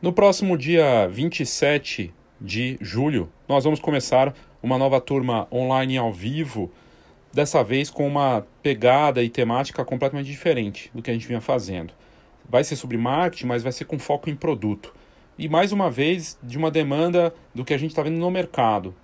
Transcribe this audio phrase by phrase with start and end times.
[0.00, 4.32] No próximo dia 27 de julho, nós vamos começar
[4.62, 6.70] uma nova turma online ao vivo,
[7.32, 11.92] dessa vez com uma pegada e temática completamente diferente do que a gente vinha fazendo.
[12.48, 14.94] Vai ser sobre marketing, mas vai ser com foco em produto.
[15.36, 18.94] E mais uma vez, de uma demanda do que a gente está vendo no mercado.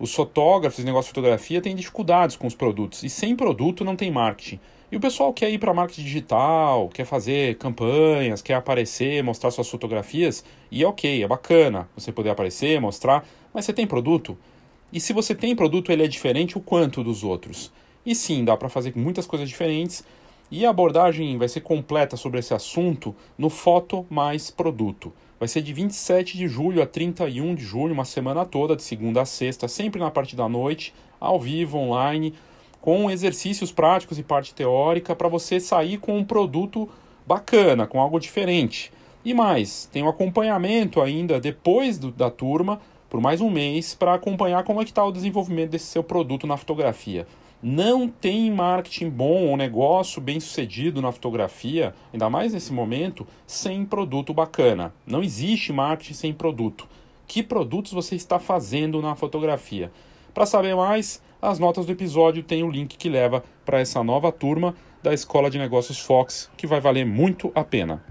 [0.00, 3.02] Os fotógrafos, negócio de fotografia, têm dificuldades com os produtos.
[3.02, 4.60] E sem produto não tem marketing.
[4.92, 9.68] E o pessoal quer ir para marketing digital, quer fazer campanhas, quer aparecer, mostrar suas
[9.68, 10.44] fotografias.
[10.70, 13.26] E é ok, é bacana você poder aparecer, mostrar.
[13.52, 14.38] Mas você tem produto?
[14.92, 17.72] E se você tem produto, ele é diferente o quanto dos outros?
[18.06, 20.04] E sim, dá para fazer muitas coisas diferentes.
[20.50, 25.12] E a abordagem vai ser completa sobre esse assunto no Foto Mais Produto.
[25.38, 29.22] Vai ser de 27 de julho a 31 de julho, uma semana toda, de segunda
[29.22, 32.34] a sexta, sempre na parte da noite, ao vivo, online,
[32.80, 36.88] com exercícios práticos e parte teórica para você sair com um produto
[37.24, 38.90] bacana, com algo diferente.
[39.24, 44.14] E mais, tem um acompanhamento ainda depois do, da turma, por mais um mês, para
[44.14, 47.28] acompanhar como é que está o desenvolvimento desse seu produto na fotografia.
[47.60, 53.84] Não tem marketing bom ou negócio bem sucedido na fotografia, ainda mais nesse momento, sem
[53.84, 54.94] produto bacana.
[55.04, 56.86] Não existe marketing sem produto.
[57.26, 59.90] Que produtos você está fazendo na fotografia?
[60.32, 64.30] Para saber mais, as notas do episódio têm o link que leva para essa nova
[64.30, 68.04] turma da Escola de Negócios Fox, que vai valer muito a pena.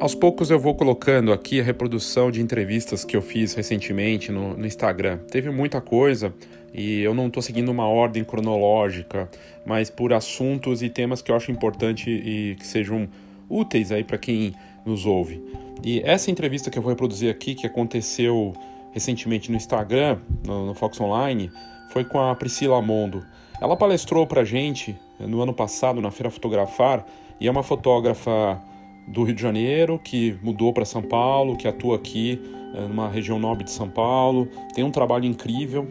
[0.00, 4.56] Aos poucos eu vou colocando aqui a reprodução de entrevistas que eu fiz recentemente no,
[4.56, 5.18] no Instagram.
[5.28, 6.32] Teve muita coisa
[6.72, 9.28] e eu não estou seguindo uma ordem cronológica,
[9.66, 13.08] mas por assuntos e temas que eu acho importante e que sejam
[13.50, 14.54] úteis aí para quem
[14.86, 15.42] nos ouve.
[15.82, 18.54] E essa entrevista que eu vou reproduzir aqui, que aconteceu
[18.92, 21.50] recentemente no Instagram, no, no Fox Online,
[21.92, 23.26] foi com a Priscila Mondo.
[23.60, 27.04] Ela palestrou para gente no ano passado na Feira Fotografar
[27.40, 28.62] e é uma fotógrafa
[29.08, 32.40] do Rio de Janeiro, que mudou para São Paulo, que atua aqui
[32.74, 35.86] é, numa região nobre de São Paulo, tem um trabalho incrível.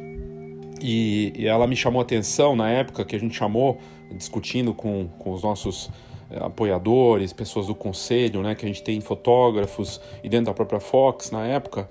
[0.81, 3.79] E, e, ela me chamou a atenção na época que a gente chamou,
[4.15, 5.89] discutindo com, com os nossos
[6.29, 10.79] é, apoiadores, pessoas do conselho, né, que a gente tem fotógrafos e dentro da própria
[10.79, 11.89] Fox na época,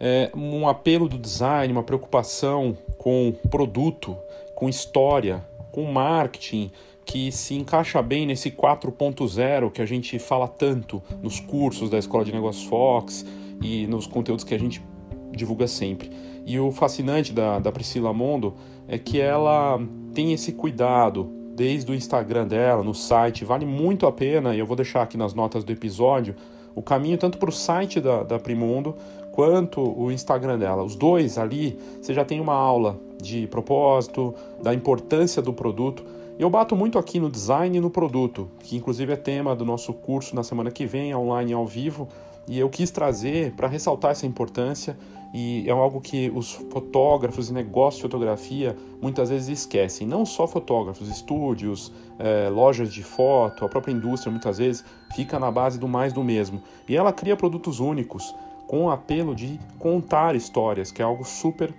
[0.00, 4.16] é, um apelo do design, uma preocupação com produto,
[4.54, 6.70] com história, com marketing,
[7.04, 12.24] que se encaixa bem nesse 4.0 que a gente fala tanto nos cursos da Escola
[12.24, 13.24] de Negócios Fox
[13.62, 14.82] e nos conteúdos que a gente
[15.30, 16.10] divulga sempre.
[16.46, 18.54] E o fascinante da, da Priscila Mondo
[18.86, 19.80] é que ela
[20.12, 24.66] tem esse cuidado desde o Instagram dela, no site, vale muito a pena, e eu
[24.66, 26.34] vou deixar aqui nas notas do episódio
[26.74, 28.96] o caminho tanto para o site da, da Primundo
[29.30, 30.82] quanto o Instagram dela.
[30.82, 36.04] Os dois ali, você já tem uma aula de propósito, da importância do produto
[36.38, 39.92] eu bato muito aqui no design e no produto, que inclusive é tema do nosso
[39.92, 42.08] curso na semana que vem, online ao vivo,
[42.48, 44.98] e eu quis trazer para ressaltar essa importância
[45.32, 50.06] e é algo que os fotógrafos e negócios de fotografia muitas vezes esquecem.
[50.06, 54.84] Não só fotógrafos, estúdios, é, lojas de foto, a própria indústria muitas vezes
[55.14, 56.62] fica na base do mais do mesmo.
[56.88, 58.34] E ela cria produtos únicos
[58.66, 61.74] com o apelo de contar histórias, que é algo super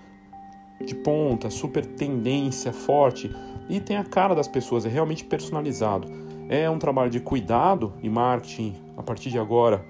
[0.83, 3.33] de ponta, super tendência forte
[3.69, 6.07] e tem a cara das pessoas, é realmente personalizado.
[6.49, 9.83] É um trabalho de cuidado e marketing, a partir de agora,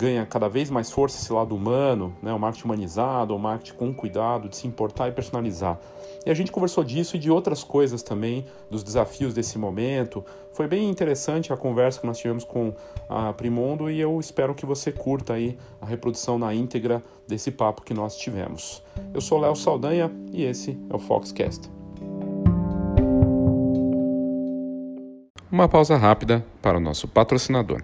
[0.00, 2.32] ganha cada vez mais força esse lado humano, né?
[2.32, 5.78] o marketing humanizado, o marketing com cuidado, de se importar e personalizar.
[6.24, 10.24] E a gente conversou disso e de outras coisas também, dos desafios desse momento.
[10.52, 12.74] Foi bem interessante a conversa que nós tivemos com
[13.08, 17.82] a Primondo e eu espero que você curta aí a reprodução na íntegra desse papo
[17.82, 18.82] que nós tivemos.
[19.12, 21.79] Eu sou Léo Saldanha e esse é o Foxcast.
[25.60, 27.82] Uma pausa rápida para o nosso patrocinador.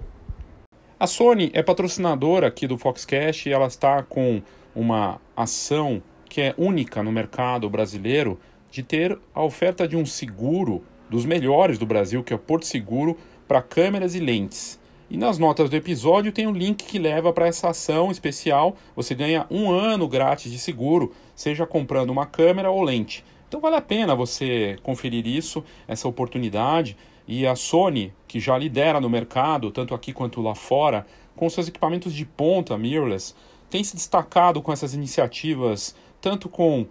[0.99, 4.41] A Sony é patrocinadora aqui do Foxcast e ela está com
[4.75, 10.83] uma ação que é única no mercado brasileiro de ter a oferta de um seguro
[11.11, 13.15] dos melhores do Brasil, que é o Porto Seguro,
[13.47, 14.81] para câmeras e lentes.
[15.11, 18.75] E nas notas do episódio tem um link que leva para essa ação especial.
[18.97, 23.23] Você ganha um ano grátis de seguro, seja comprando uma câmera ou lente.
[23.47, 26.97] Então vale a pena você conferir isso, essa oportunidade.
[27.27, 31.69] E a Sony, que já lidera no mercado, tanto aqui quanto lá fora, com seus
[31.69, 33.35] equipamentos de ponta mirrorless,
[33.69, 36.89] tem se destacado com essas iniciativas, tanto com uh,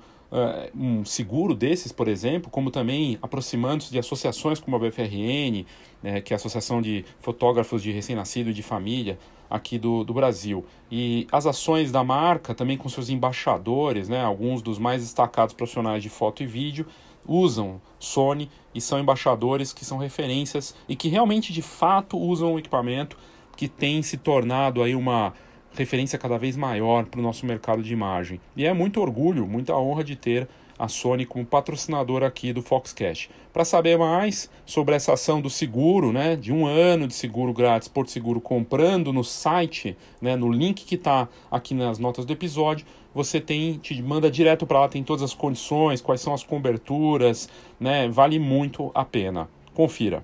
[0.78, 5.66] um seguro desses, por exemplo, como também aproximando-se de associações como a BFRN,
[6.04, 9.18] né, que é a Associação de Fotógrafos de Recém-Nascido e de Família
[9.50, 10.66] aqui do, do Brasil.
[10.92, 16.04] E as ações da marca, também com seus embaixadores, né, alguns dos mais destacados profissionais
[16.04, 16.86] de foto e vídeo,
[17.28, 22.60] usam Sony e são embaixadores que são referências e que realmente de fato usam o
[22.60, 23.18] equipamento
[23.56, 25.34] que tem se tornado aí uma
[25.74, 28.40] referência cada vez maior para o nosso mercado de imagem.
[28.56, 33.30] E é muito orgulho, muita honra de ter a Sony como patrocinador aqui do Foxcast.
[33.54, 37.88] Para saber mais sobre essa ação do seguro, né, de um ano de seguro grátis,
[37.88, 42.86] Porto Seguro comprando no site, né, no link que está aqui nas notas do episódio,
[43.14, 47.48] você tem te manda direto para lá, tem todas as condições, quais são as coberturas,
[47.80, 49.48] né, vale muito a pena.
[49.74, 50.24] Confira.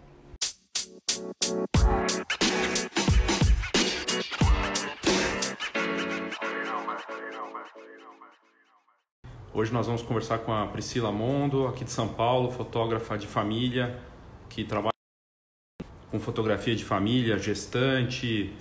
[9.54, 14.00] Hoje nós vamos conversar com a Priscila Mondo, aqui de São Paulo, fotógrafa de família,
[14.48, 14.94] que trabalha
[16.10, 18.54] com fotografia de família, gestante,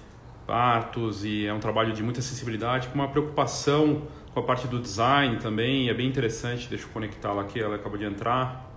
[0.49, 4.81] partos, e é um trabalho de muita sensibilidade, com uma preocupação com a parte do
[4.81, 6.69] design também, é bem interessante.
[6.69, 8.69] Deixa eu conectá-la aqui, ela acabou de entrar.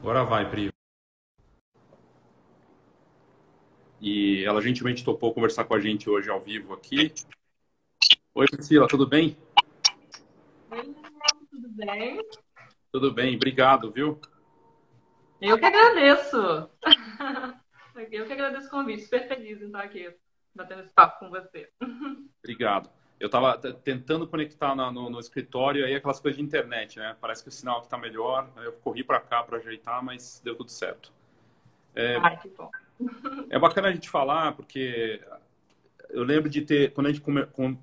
[0.00, 0.68] Agora vai, Pri.
[3.98, 7.14] E ela gentilmente topou conversar com a gente hoje ao vivo aqui.
[8.34, 9.38] Oi, Priscila, tudo bem?
[11.74, 12.20] Bem?
[12.92, 14.20] Tudo bem, obrigado, viu?
[15.40, 16.70] Eu que agradeço.
[18.10, 20.14] Eu que agradeço o convite, super feliz em estar aqui
[20.54, 21.70] batendo esse papo com você.
[22.38, 22.90] Obrigado.
[23.18, 27.16] Eu estava tentando conectar no, no, no, escritório aí aquelas coisas de internet, né?
[27.20, 28.50] Parece que o sinal está melhor.
[28.56, 31.12] Eu corri para cá para ajeitar, mas deu tudo certo.
[31.94, 32.70] É, Ai, que bom.
[33.50, 35.22] É bacana a gente falar, porque
[36.10, 37.22] eu lembro de ter, quando a gente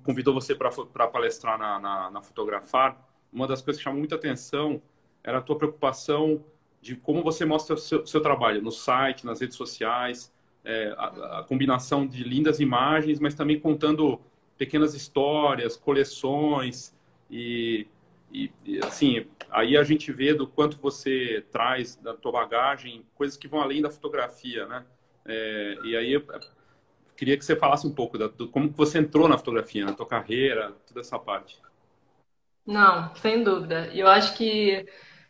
[0.02, 4.82] convidou você para palestrar na, na, na Fotografar, uma das coisas que chamou muita atenção
[5.22, 6.44] era a tua preocupação
[6.80, 10.32] de como você mostra o seu, seu trabalho no site, nas redes sociais,
[10.64, 14.20] é, a, a, combinação de lindas imagens, mas também contando
[14.56, 16.94] pequenas histórias, coleções
[17.30, 17.86] e,
[18.32, 23.36] e, e, assim aí a gente vê do quanto você traz da tua bagagem coisas
[23.36, 24.84] que vão além da fotografia, né?
[25.26, 26.24] É, e aí eu
[27.16, 30.06] queria que você falasse um pouco da, do como você entrou na fotografia, na tua
[30.06, 31.60] carreira, toda essa parte.
[32.66, 33.88] Não, sem dúvida.
[33.92, 34.84] E eu acho que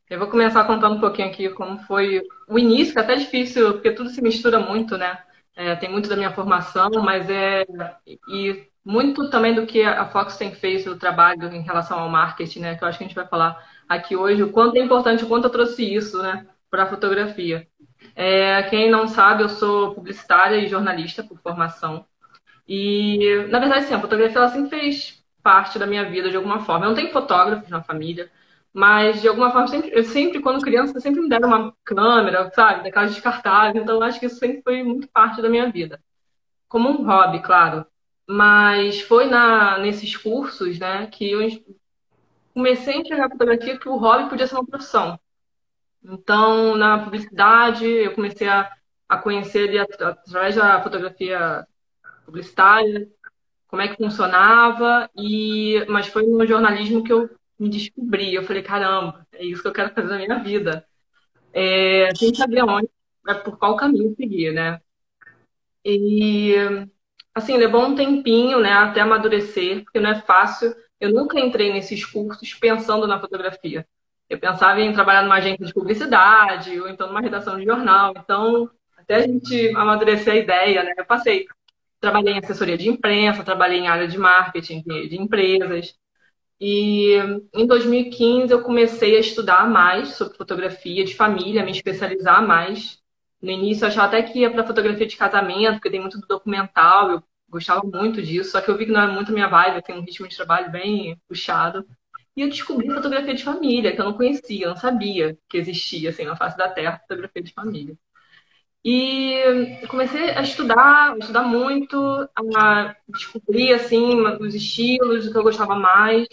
[0.08, 3.74] eu vou começar contando um pouquinho aqui como foi o início, que é até difícil,
[3.74, 5.22] porque tudo se mistura muito, né?
[5.54, 7.64] É, tem muito da minha formação, mas é.
[8.28, 12.60] E muito também do que a Fox tem feito o trabalho em relação ao marketing,
[12.60, 12.76] né?
[12.76, 13.56] Que eu acho que a gente vai falar
[13.88, 16.46] aqui hoje, o quanto é importante, o quanto eu trouxe isso, né?
[16.70, 17.66] Para a fotografia.
[18.16, 22.04] É, quem não sabe, eu sou publicitária e jornalista por formação.
[22.68, 26.60] E, na verdade, sim, a fotografia ela sempre fez parte da minha vida de alguma
[26.60, 26.86] forma.
[26.86, 28.30] Eu não tenho fotógrafos na família,
[28.72, 32.84] mas de alguma forma, sempre, eu sempre, quando criança, sempre me deram uma câmera, sabe,
[32.84, 36.00] daquelas descartáveis, então eu acho que isso sempre foi muito parte da minha vida.
[36.68, 37.86] Como um hobby, claro.
[38.28, 41.40] Mas foi na, nesses cursos, né, que eu
[42.54, 45.18] comecei a enxergar a fotografia que o hobby podia ser uma profissão.
[46.02, 48.70] Então, na publicidade, eu comecei a,
[49.08, 51.66] a conhecer através da fotografia
[52.24, 53.08] publicitária,
[53.70, 58.34] como é que funcionava, e mas foi no jornalismo que eu me descobri.
[58.34, 60.84] Eu falei, caramba, é isso que eu quero fazer na minha vida.
[61.52, 62.90] É, sem saber onde,
[63.28, 64.80] é por qual caminho seguir, né?
[65.84, 66.54] E,
[67.34, 70.74] assim, levou um tempinho, né, até amadurecer, porque não é fácil.
[71.00, 73.86] Eu nunca entrei nesses cursos pensando na fotografia.
[74.28, 78.14] Eu pensava em trabalhar numa agência de publicidade, ou então numa redação de jornal.
[78.16, 80.94] Então, até a gente amadurecer a ideia, né?
[80.96, 81.46] Eu passei
[82.00, 85.94] Trabalhei em assessoria de imprensa, trabalhei em área de marketing de, empresas.
[86.60, 87.14] E
[87.54, 92.98] em 2015 eu comecei a estudar mais sobre fotografia de família, me especializar mais.
[93.42, 96.26] No início eu achava até que ia para fotografia de casamento, porque tem muito do
[96.26, 99.82] documental, eu gostava muito disso, só que eu vi que não era muito minha vibe,
[99.82, 101.86] tem um ritmo de trabalho bem puxado.
[102.36, 106.10] E eu descobri fotografia de família, que eu não conhecia, eu não sabia que existia
[106.10, 107.96] assim na face da terra fotografia de família.
[108.84, 111.96] E comecei a estudar, a estudar muito,
[112.56, 116.26] a descobrir assim os estilos, o que eu gostava mais.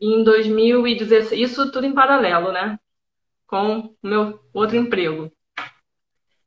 [0.00, 2.78] E em 2016, isso tudo em paralelo, né?
[3.46, 5.32] Com o meu outro emprego.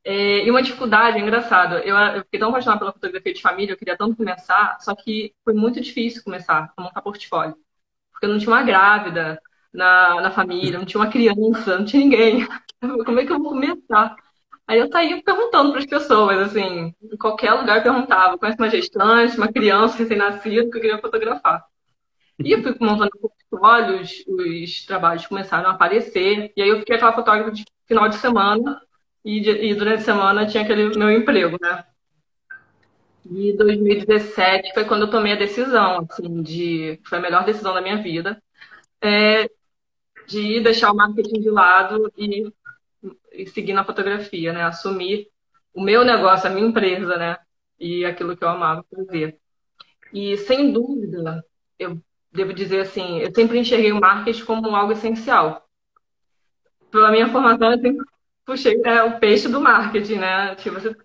[0.04, 3.78] É, e uma dificuldade, engraçado, eu, eu fiquei tão apaixonada pela fotografia de família, eu
[3.78, 7.56] queria tanto começar, só que foi muito difícil começar a montar portfólio.
[8.12, 9.42] Porque eu não tinha uma grávida
[9.74, 12.48] na, na família, não tinha uma criança, não tinha ninguém.
[13.06, 14.16] Como é que eu vou começar?
[14.70, 18.70] Aí eu saía perguntando para as pessoas, assim, em qualquer lugar eu perguntava, conhece uma
[18.70, 21.66] gestante, uma criança recém-nascida que eu queria fotografar.
[22.38, 27.14] E eu fui montando portfólios, os trabalhos começaram a aparecer, e aí eu fiquei aquela
[27.14, 28.80] fotógrafa de final de semana,
[29.26, 31.84] e, e durante a semana tinha aquele meu emprego, né?
[33.26, 37.00] E 2017 foi quando eu tomei a decisão, assim, de.
[37.06, 38.40] Foi a melhor decisão da minha vida.
[39.02, 39.50] É,
[40.30, 42.54] de deixar o marketing de lado e,
[43.32, 44.64] e seguir na fotografia, né?
[44.64, 45.28] Assumir
[45.74, 47.38] o meu negócio, a minha empresa, né?
[47.80, 49.40] E aquilo que eu amava fazer.
[50.14, 51.44] E sem dúvida,
[51.78, 55.68] eu devo dizer assim, eu sempre enxerguei o marketing como algo essencial.
[56.92, 58.06] Pela minha formação, eu sempre
[58.46, 60.56] puxei é, o peixe do marketing, né?
[60.56, 60.96] Tipo, você,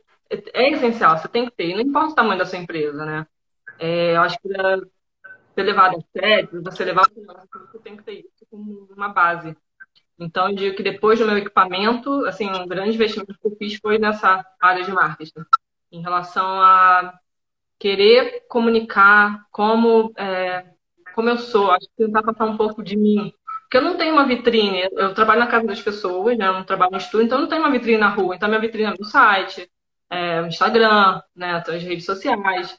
[0.52, 3.26] é essencial, você tem que ter, não importa o tamanho da sua empresa, né?
[3.78, 4.48] É, eu acho que
[5.54, 7.04] ser levado a sério, você levar
[7.72, 9.56] você tem que ter isso como uma base.
[10.18, 13.74] Então, eu digo que depois do meu equipamento, assim, um grande investimento que eu fiz
[13.76, 15.44] foi nessa área de marketing,
[15.90, 17.18] em relação a
[17.78, 20.64] querer comunicar como, é,
[21.14, 23.32] como eu sou, acho que tentar passar um pouco de mim.
[23.62, 26.46] Porque eu não tenho uma vitrine, eu trabalho na casa das pessoas, né?
[26.46, 28.36] eu não trabalho no estúdio, então eu não tenho uma vitrine na rua.
[28.36, 29.68] Então, minha vitrine é no site,
[30.08, 32.78] é, no Instagram, né, as redes sociais.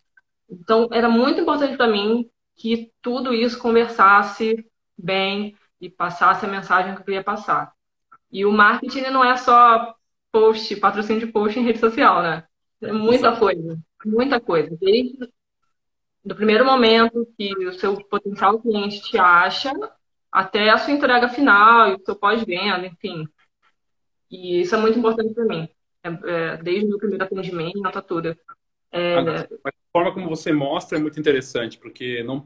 [0.50, 4.66] Então, era muito importante para mim que tudo isso conversasse
[4.98, 7.72] bem e passasse a mensagem que eu queria passar.
[8.32, 9.96] E o marketing não é só
[10.32, 12.44] post, patrocínio de post em rede social, né?
[12.82, 14.76] É muita coisa, muita coisa.
[14.82, 15.30] Desde
[16.24, 19.72] do primeiro momento que o seu potencial cliente te acha
[20.32, 23.28] até a sua entrega final e o seu pós-venda, enfim.
[24.30, 25.70] E isso é muito importante para mim.
[26.04, 28.36] É, é, desde o meu primeiro atendimento, tudo.
[28.92, 29.18] É...
[29.18, 32.44] A forma como você mostra é muito interessante, porque não,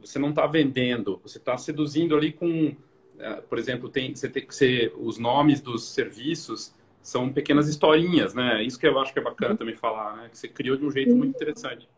[0.00, 2.74] você não está vendendo, você está seduzindo ali com,
[3.18, 8.32] é, por exemplo, tem, você tem que ser os nomes dos serviços são pequenas historinhas,
[8.32, 8.62] né?
[8.62, 10.28] Isso que eu acho que é bacana também falar, né?
[10.30, 11.88] Que você criou de um jeito muito interessante.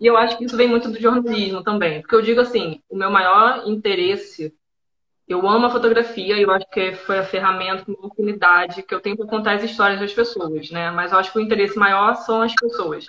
[0.00, 2.96] E eu acho que isso vem muito do jornalismo também, porque eu digo assim, o
[2.96, 4.52] meu maior interesse,
[5.28, 9.16] eu amo a fotografia eu acho que foi a ferramenta, uma oportunidade que eu tenho
[9.16, 10.90] para contar as histórias das pessoas, né?
[10.90, 13.06] Mas eu acho que o interesse maior são as pessoas.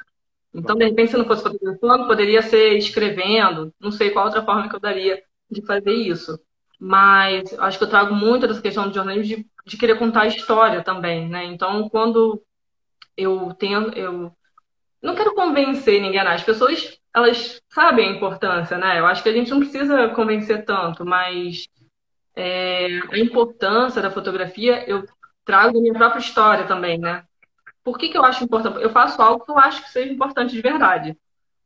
[0.54, 4.70] Então, de repente, se não fosse fotografando, poderia ser escrevendo, não sei qual outra forma
[4.70, 6.40] que eu daria de fazer isso.
[6.80, 10.28] Mas acho que eu trago muito dessa questão do jornalismo de, de querer contar a
[10.28, 11.46] história também, né?
[11.46, 12.44] Então, quando
[13.18, 14.32] eu tenho, eu
[15.02, 19.00] não quero convencer ninguém, as pessoas elas sabem a importância, né?
[19.00, 21.68] Eu acho que a gente não precisa convencer tanto, mas
[22.36, 25.06] é, a importância da fotografia eu
[25.46, 27.24] trago da minha própria história também, né?
[27.84, 28.82] Por que, que eu acho importante?
[28.82, 31.18] Eu faço algo que eu acho que seja importante de verdade.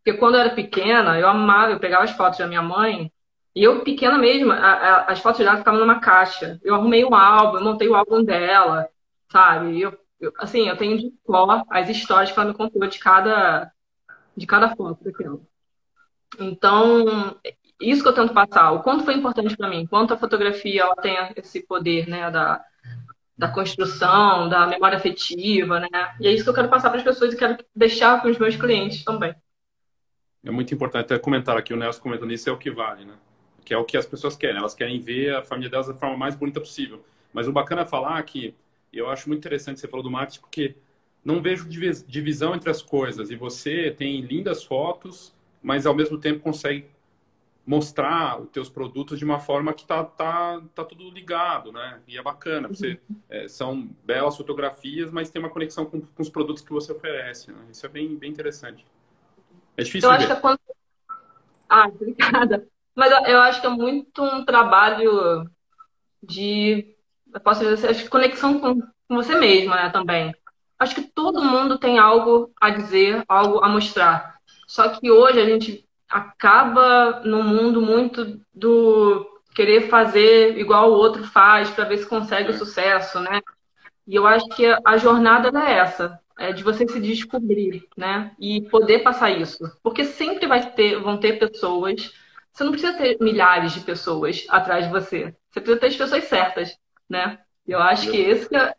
[0.04, 3.12] Porque quando eu era pequena, eu amava, eu pegava as fotos da minha mãe,
[3.58, 6.60] e eu, pequena mesmo, a, a, as fotos dela ficavam numa caixa.
[6.64, 8.88] Eu arrumei um álbum, eu montei o álbum dela,
[9.32, 9.82] sabe?
[9.82, 13.72] Eu, eu, assim, eu tenho de cor as histórias que ela me contou de cada,
[14.36, 15.40] de cada foto daquela.
[16.40, 17.36] Então,
[17.82, 20.96] isso que eu tento passar, o quanto foi importante para mim, quanto a fotografia ela
[20.96, 22.64] tem esse poder, né, da,
[23.38, 25.88] da construção, da memória afetiva, né?
[26.20, 28.40] E é isso que eu quero passar para as pessoas e quero deixar para os
[28.40, 29.36] meus clientes também.
[30.44, 33.14] É muito importante até comentar aqui, o Nelson comentando isso é o que vale, né?
[33.64, 36.18] Que é o que as pessoas querem, elas querem ver a família delas da forma
[36.18, 37.04] mais bonita possível.
[37.34, 38.56] Mas o bacana é falar que
[38.92, 40.76] eu acho muito interessante você falou do marketing, porque
[41.24, 43.30] não vejo divisão entre as coisas.
[43.30, 46.88] E você tem lindas fotos, mas ao mesmo tempo consegue
[47.68, 52.00] mostrar os teus produtos de uma forma que tá, tá, tá tudo ligado, né?
[52.08, 53.18] E é bacana, você, uhum.
[53.30, 57.52] é, são belas fotografias, mas tem uma conexão com, com os produtos que você oferece,
[57.52, 57.60] né?
[57.70, 58.86] Isso é bem, bem interessante.
[59.76, 60.34] É difícil Eu acho ver.
[60.34, 60.60] que é quando...
[61.68, 62.66] Ah, obrigada.
[62.96, 65.46] Mas eu acho que é muito um trabalho
[66.24, 66.96] de,
[67.34, 70.34] eu posso dizer assim, conexão com, com você mesma, né, também.
[70.80, 74.38] Acho que todo mundo tem algo a dizer, algo a mostrar.
[74.68, 81.24] Só que hoje a gente acaba no mundo muito do querer fazer igual o outro
[81.24, 82.58] faz para ver se consegue o é.
[82.58, 83.42] sucesso, né?
[84.06, 88.32] E eu acho que a jornada é essa, é de você se descobrir, né?
[88.40, 92.14] E poder passar isso, porque sempre vai ter, vão ter pessoas.
[92.54, 95.36] Você não precisa ter milhares de pessoas atrás de você.
[95.50, 96.78] Você precisa ter as pessoas certas,
[97.10, 97.40] né?
[97.68, 98.74] Eu acho que esse é,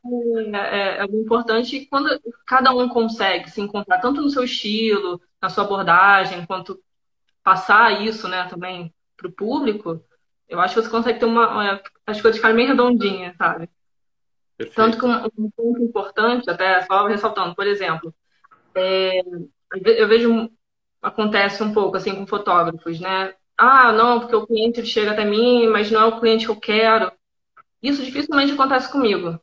[0.54, 2.08] é, é, o importante quando
[2.46, 6.80] cada um consegue se encontrar tanto no seu estilo, na sua abordagem, quanto
[7.48, 10.04] passar isso, né, também para o público,
[10.46, 11.80] eu acho que você consegue ter uma.
[12.06, 13.70] As coisas ficarem bem redondinhas, sabe?
[14.54, 14.76] Perfeito.
[14.76, 18.14] Tanto que um, um, ponto importante, até só ressaltando, por exemplo,
[18.74, 19.20] é,
[19.72, 20.50] eu vejo.
[21.00, 23.32] Acontece um pouco assim com fotógrafos, né?
[23.56, 26.60] Ah, não, porque o cliente chega até mim, mas não é o cliente que eu
[26.60, 27.10] quero.
[27.82, 29.40] Isso dificilmente acontece comigo.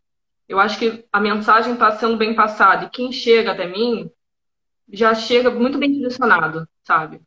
[0.47, 4.11] Eu acho que a mensagem está sendo bem passada e quem chega até mim
[4.89, 7.21] já chega muito bem direcionado, sabe?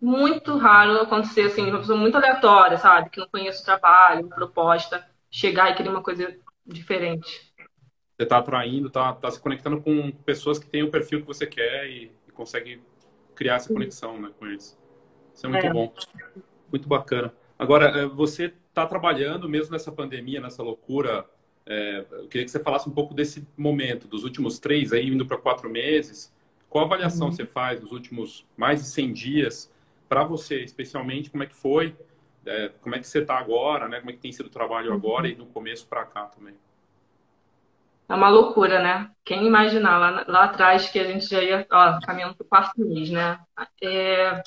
[0.00, 3.10] Muito raro acontecer assim, uma pessoa muito aleatória, sabe?
[3.10, 7.52] Que não conhece o trabalho, proposta, chegar e querer uma coisa diferente.
[8.16, 11.46] Você está atraindo, está tá se conectando com pessoas que têm o perfil que você
[11.46, 12.80] quer e, e consegue
[13.34, 14.76] criar essa conexão né, com eles.
[15.34, 15.72] Isso é muito é.
[15.72, 15.92] bom.
[16.70, 17.32] Muito bacana.
[17.58, 21.24] Agora, eh, você está trabalhando mesmo nessa pandemia, nessa loucura.
[21.64, 25.26] É, eu queria que você falasse um pouco desse momento, dos últimos três, aí indo
[25.26, 26.34] para quatro meses.
[26.68, 27.32] Qual avaliação uhum.
[27.32, 29.72] você faz dos últimos mais de 100 dias?
[30.08, 31.94] Para você, especialmente, como é que foi?
[32.46, 33.88] É, como é que você está agora?
[33.88, 33.98] Né?
[33.98, 36.54] Como é que tem sido o trabalho agora e no começo para cá também?
[38.08, 39.10] É uma loucura, né?
[39.22, 42.80] Quem imaginar lá, lá atrás que a gente já ia ó, caminhando para o quarto
[42.80, 43.38] mês, né?
[43.82, 44.42] É,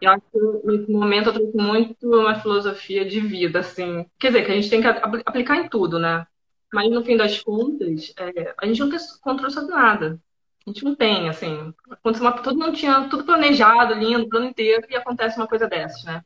[0.00, 4.04] eu acho que nesse momento eu trouxe muito uma filosofia de vida, assim.
[4.18, 6.26] Quer dizer, que a gente tem que aplicar em tudo, né?
[6.72, 10.20] Mas no fim das contas, é, a gente não tem controle sobre nada.
[10.66, 11.72] A gente não tem, assim.
[11.90, 16.02] Aconteceu uma, todo mundo tinha tudo planejado, lindo, plano inteiro, e acontece uma coisa dessas,
[16.04, 16.24] né?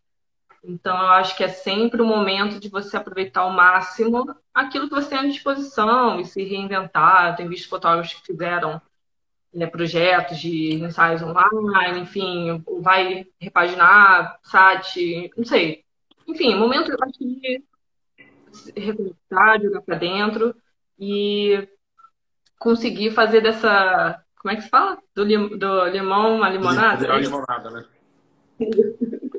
[0.62, 4.94] Então, eu acho que é sempre o momento de você aproveitar ao máximo aquilo que
[4.94, 7.30] você tem à disposição e se reinventar.
[7.30, 8.80] Eu tenho visto fotógrafos que fizeram
[9.52, 15.84] né, projetos de ensaios online, enfim, vai repaginar site, não sei.
[16.26, 17.62] Enfim, momento eu acho de
[18.76, 20.54] reconectar, jogar para dentro
[20.98, 21.68] e
[22.58, 24.22] conseguir fazer dessa.
[24.40, 24.98] Como é que se fala?
[25.14, 27.00] Do, lim, do limão uma limonada?
[27.00, 27.84] Virar limonada, né?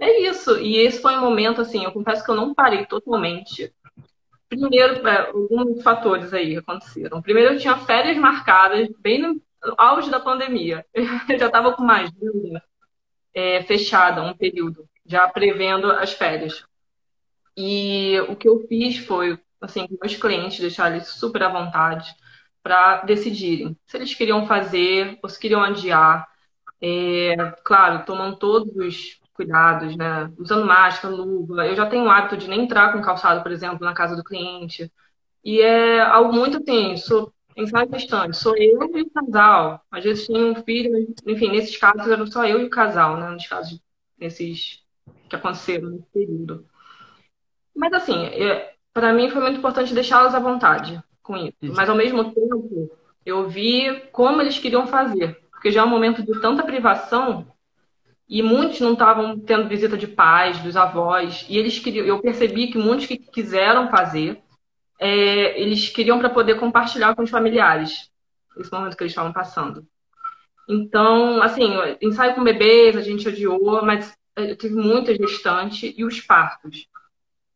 [0.00, 0.56] É isso.
[0.60, 3.74] E esse foi um momento, assim, eu confesso que eu não parei totalmente.
[4.48, 7.20] Primeiro, é, alguns fatores aí aconteceram.
[7.20, 9.42] Primeiro, eu tinha férias marcadas bem no
[9.76, 10.86] auge da pandemia.
[10.94, 12.62] Eu já estava com uma agenda
[13.34, 16.64] é, fechada, um período, já prevendo as férias.
[17.56, 22.14] E o que eu fiz foi, assim, meus clientes, deixar eles super à vontade
[22.62, 26.26] para decidirem se eles queriam fazer ou se queriam adiar.
[26.80, 27.34] É,
[27.64, 30.32] claro, tomando todos os cuidados, né?
[30.38, 31.66] Usando máscara, luva.
[31.66, 34.24] Eu já tenho o hábito de nem entrar com calçado, por exemplo, na casa do
[34.24, 34.92] cliente.
[35.44, 38.36] E é algo muito assim, sou ensaio bastante.
[38.36, 39.82] Sou eu e o casal.
[39.90, 43.30] Às vezes tem um filho, enfim, nesses casos era só eu e o casal, né?
[43.30, 43.80] Nos casos
[44.18, 44.84] nesses
[45.28, 46.66] que aconteceram nesse período.
[47.74, 51.74] Mas assim, é, para mim foi muito importante deixá-los à vontade com isso.
[51.76, 52.90] Mas ao mesmo tempo,
[53.24, 55.38] eu vi como eles queriam fazer.
[55.50, 57.46] Porque já é um momento de tanta privação
[58.26, 62.68] e muitos não estavam tendo visita de pais, dos avós, e eles queriam, eu percebi
[62.68, 64.42] que muitos que quiseram fazer,
[64.98, 68.10] é, eles queriam para poder compartilhar com os familiares
[68.58, 69.86] esse momento que eles estavam passando.
[70.68, 71.70] Então, assim,
[72.02, 76.86] ensaio com bebês, a gente odiou, mas eu tive muita gestante e os partos.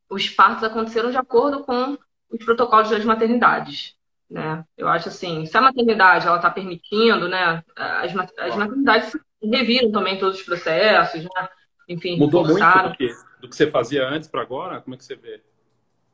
[0.09, 1.99] Os partos aconteceram de acordo com
[2.33, 3.95] os protocolos das maternidades.
[4.29, 4.65] Né?
[4.77, 10.19] Eu acho assim, se a maternidade ela está permitindo, né, as, as maternidades reviram também
[10.19, 11.49] todos os processos, né?
[11.89, 12.85] Enfim, mudou reforçaram.
[12.85, 14.81] muito do que, do que você fazia antes para agora?
[14.81, 15.43] Como é que você vê?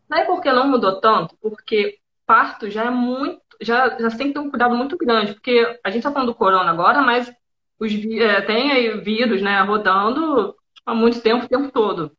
[0.09, 1.37] Sabe por que não mudou tanto?
[1.41, 5.79] Porque parto já é muito, já, já tem que ter um cuidado muito grande, porque
[5.85, 7.33] a gente está falando do corona agora, mas
[7.79, 12.17] os, é, tem aí vírus, né, rodando há muito tempo, o tempo todo.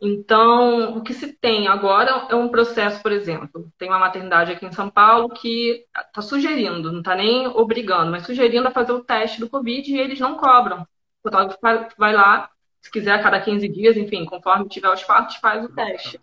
[0.00, 4.64] Então, o que se tem agora é um processo, por exemplo, tem uma maternidade aqui
[4.64, 9.02] em São Paulo que está sugerindo, não está nem obrigando, mas sugerindo a fazer o
[9.02, 10.82] teste do Covid e eles não cobram.
[10.82, 11.58] O fotógrafo
[11.98, 12.48] vai lá,
[12.80, 16.20] se quiser, a cada 15 dias, enfim, conforme tiver os fatos, faz o teste.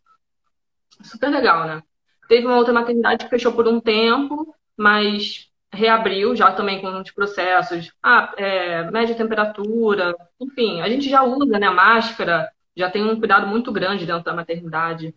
[1.04, 1.84] Super legal, né?
[2.30, 7.12] Teve uma outra maternidade que fechou por um tempo, mas reabriu já também com os
[7.12, 7.92] processos.
[8.02, 13.48] Ah, é, média temperatura, enfim, a gente já usa, né, máscara, já tem um cuidado
[13.48, 15.16] muito grande dentro da maternidade.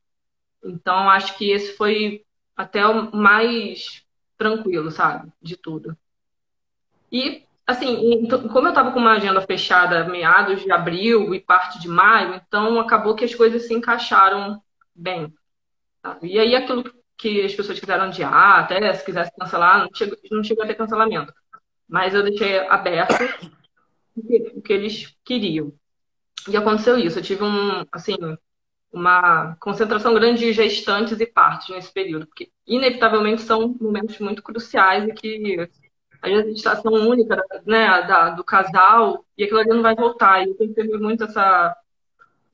[0.62, 2.24] Então, acho que esse foi
[2.56, 4.04] até o mais
[4.36, 5.32] tranquilo, sabe?
[5.40, 5.96] De tudo.
[7.10, 11.88] E, assim, como eu estava com uma agenda fechada meados de abril e parte de
[11.88, 14.62] maio, então acabou que as coisas se encaixaram
[14.94, 15.32] bem.
[16.02, 16.28] Sabe?
[16.28, 16.84] E aí, aquilo
[17.16, 20.74] que as pessoas quiseram adiar, até se quisesse cancelar, não chegou, não chegou a ter
[20.74, 21.32] cancelamento.
[21.88, 23.24] Mas eu deixei aberto
[24.16, 25.72] o que eles queriam.
[26.46, 27.18] E aconteceu isso.
[27.18, 28.16] Eu tive um, assim,
[28.92, 35.06] uma concentração grande de gestantes e partos nesse período, porque inevitavelmente são momentos muito cruciais
[35.08, 35.68] e que
[36.22, 40.42] a gestação única né, da, do casal e aquilo ali não vai voltar.
[40.42, 41.76] E eu percebi muito essa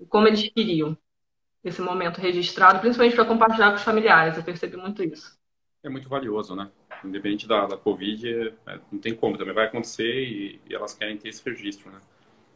[0.09, 0.97] como eles queriam
[1.63, 4.37] esse momento registrado, principalmente para compartilhar com os familiares.
[4.37, 5.39] Eu percebi muito isso.
[5.83, 6.71] É muito valioso, né?
[7.03, 11.17] Independente da, da Covid, é, não tem como, também vai acontecer e, e elas querem
[11.17, 12.01] ter esse registro, né?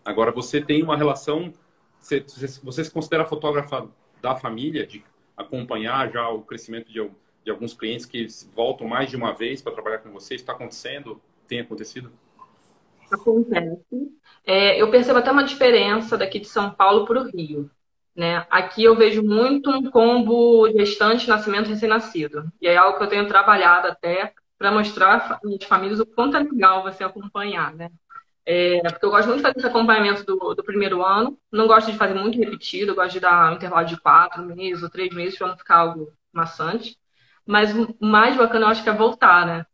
[0.05, 1.53] Agora, você tem uma relação,
[1.99, 2.25] você,
[2.63, 3.89] você se considera fotógrafa
[4.21, 5.05] da família, de
[5.37, 7.11] acompanhar já o crescimento de,
[7.45, 10.35] de alguns clientes que voltam mais de uma vez para trabalhar com você?
[10.35, 11.21] Está acontecendo?
[11.47, 12.13] Tem acontecido?
[13.11, 14.13] Acontece.
[14.45, 17.71] É, eu percebo até uma diferença daqui de São Paulo para o Rio.
[18.15, 18.45] Né?
[18.51, 22.51] Aqui eu vejo muito um combo gestante, nascimento recém-nascido.
[22.61, 26.41] E é algo que eu tenho trabalhado até para mostrar às famílias o quanto é
[26.41, 27.91] legal você acompanhar, né?
[28.51, 31.39] É, porque eu gosto muito de fazer esse acompanhamento do, do primeiro ano.
[31.53, 34.83] Não gosto de fazer muito repetido, eu gosto de dar um intervalo de quatro meses
[34.83, 36.97] ou três meses para não ficar algo maçante.
[37.47, 39.67] Mas o mais bacana eu acho que é voltar, né?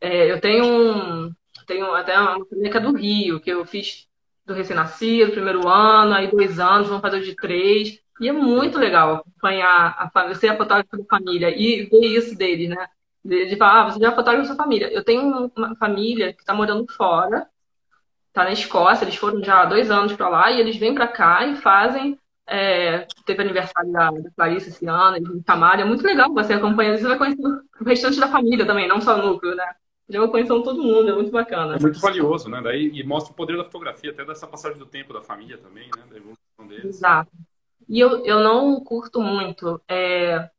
[0.00, 1.32] É, eu tenho um,
[1.68, 4.08] tenho até uma clínica do Rio, que eu fiz
[4.44, 8.00] do recém-nascido, primeiro ano, aí dois anos, vamos fazer de três.
[8.20, 12.36] E é muito legal acompanhar a família, ser a fotógrafa da família e ver isso
[12.36, 12.88] deles, né?
[13.24, 14.92] De falar, ah, você já é fotógrafo da sua família.
[14.92, 17.46] Eu tenho uma família que está morando fora,
[18.30, 21.06] está na Escócia, eles foram já há dois anos para lá, e eles vêm para
[21.06, 22.18] cá e fazem.
[22.46, 25.82] É, teve aniversário da, da Clarice esse ano, de Tamara.
[25.82, 29.16] É muito legal você acompanhar, você vai conhecer o restante da família também, não só
[29.16, 29.66] o núcleo, né?
[30.08, 31.76] Já vai conhecendo todo mundo, é muito bacana.
[31.76, 32.60] É muito valioso, né?
[32.60, 35.88] Daí, e mostra o poder da fotografia, até dessa passagem do tempo da família também,
[35.96, 36.02] né?
[36.10, 36.84] Da evolução deles.
[36.84, 37.30] Exato.
[37.88, 40.50] E eu, eu não curto muito é,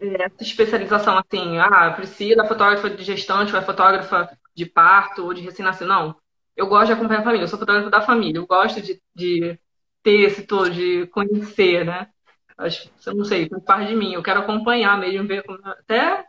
[0.00, 5.34] é essa especialização assim, ah, Priscila, fotógrafa de gestante, ou é fotógrafa de parto ou
[5.34, 5.88] de recém-nascido.
[5.88, 6.16] Não.
[6.56, 9.58] Eu gosto de acompanhar a família, eu sou fotógrafa da família, eu gosto de, de
[10.02, 12.08] ter esse todo, de conhecer, né?
[12.56, 14.12] Acho, eu não sei, faz parte de mim.
[14.12, 16.24] Eu quero acompanhar mesmo, ver como, até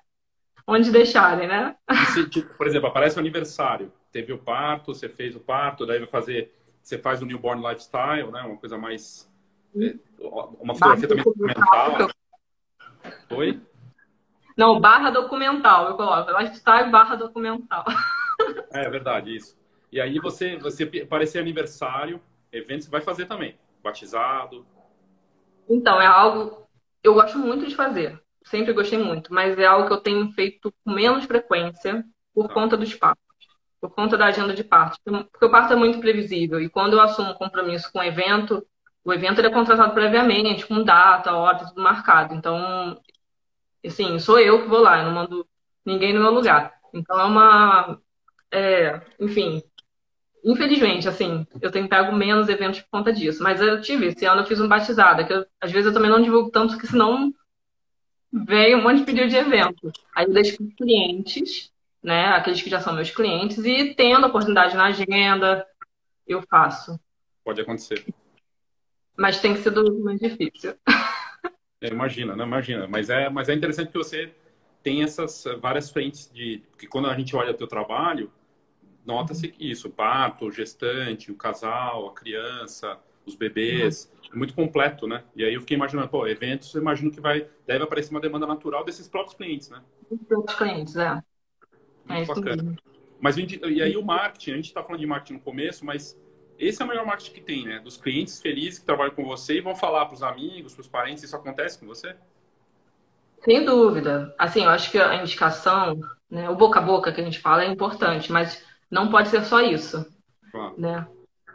[0.67, 1.75] onde deixarem, né?
[2.13, 5.99] Se, tipo, por exemplo, aparece o aniversário, teve o parto, você fez o parto, daí
[5.99, 8.41] vai fazer, você faz o newborn lifestyle, né?
[8.41, 9.31] Uma coisa mais,
[9.75, 9.95] é,
[10.59, 12.09] uma fotografia também documental.
[13.29, 13.61] Oi?
[14.57, 17.85] Não, barra documental, eu coloco, lifestyle barra documental.
[18.73, 19.55] É, é verdade, isso.
[19.91, 22.21] E aí você, você aparecer aniversário,
[22.52, 24.65] evento, você vai fazer também, batizado.
[25.69, 26.65] Então, é algo
[27.04, 30.74] eu gosto muito de fazer sempre gostei muito, mas é algo que eu tenho feito
[30.84, 32.54] com menos frequência por tá.
[32.54, 33.24] conta dos partos,
[33.82, 34.98] por conta da agenda de parto.
[35.04, 38.65] Porque o parto é muito previsível e quando eu assumo um compromisso com o evento,
[39.04, 42.34] o evento é contratado previamente, com data, hora, tudo marcado.
[42.34, 43.00] Então,
[43.86, 45.48] assim, sou eu que vou lá, eu não mando
[45.86, 46.74] ninguém no meu lugar.
[46.93, 48.00] Então é uma.
[48.52, 49.62] É, enfim,
[50.45, 53.41] infelizmente, assim, eu tenho pego menos eventos por conta disso.
[53.41, 56.12] Mas eu tive, esse ano eu fiz um batizada, que eu, às vezes eu também
[56.12, 57.34] não divulgo tanto, porque senão
[58.31, 59.91] veio um monte de pedido de evento.
[60.15, 61.71] Aí eu deixo com os clientes,
[62.03, 62.27] né?
[62.27, 65.65] Aqueles que já são meus clientes, e tendo oportunidade na agenda,
[66.27, 66.99] eu faço.
[67.43, 68.05] Pode acontecer.
[69.17, 70.75] Mas tem que ser do mais difícil.
[71.81, 72.88] É, imagina, não imagina.
[72.88, 74.34] Mas é, mas é interessante que você
[74.84, 76.62] tem essas várias frentes de.
[76.71, 78.31] Porque quando a gente olha o teu trabalho,
[79.06, 84.54] nota-se que isso, o parto, o gestante, o casal, a criança, os bebês, é muito
[84.54, 85.24] completo, né?
[85.36, 88.46] E aí eu fiquei imaginando, pô, eventos, eu imagino que vai, deve aparecer uma demanda
[88.46, 89.82] natural desses próprios clientes, né?
[90.10, 91.22] Dos próprios clientes, é.
[92.06, 92.63] Muito é bacana.
[92.63, 92.78] Mesmo.
[93.20, 96.20] Mas e aí o marketing, a gente está falando de marketing no começo, mas
[96.60, 97.80] esse é o melhor marketing que tem, né?
[97.80, 100.88] Dos clientes felizes que trabalham com você e vão falar para os amigos, para os
[100.88, 102.15] parentes, isso acontece com você?
[103.44, 104.34] Sem dúvida.
[104.38, 107.63] Assim, eu acho que a indicação, né, o boca a boca que a gente fala
[107.63, 110.06] é importante, mas não pode ser só isso.
[110.52, 110.76] Claro.
[110.78, 111.08] Né?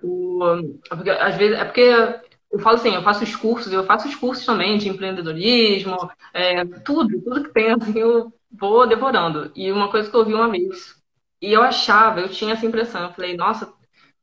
[0.02, 0.40] O,
[0.88, 4.14] porque, às vezes, é porque eu falo assim, eu faço os cursos, eu faço os
[4.14, 9.52] cursos também de empreendedorismo, é, tudo, tudo que tem, assim, eu vou devorando.
[9.54, 10.96] E uma coisa que eu ouvi uma vez,
[11.40, 13.72] e eu achava, eu tinha essa impressão, eu falei, nossa,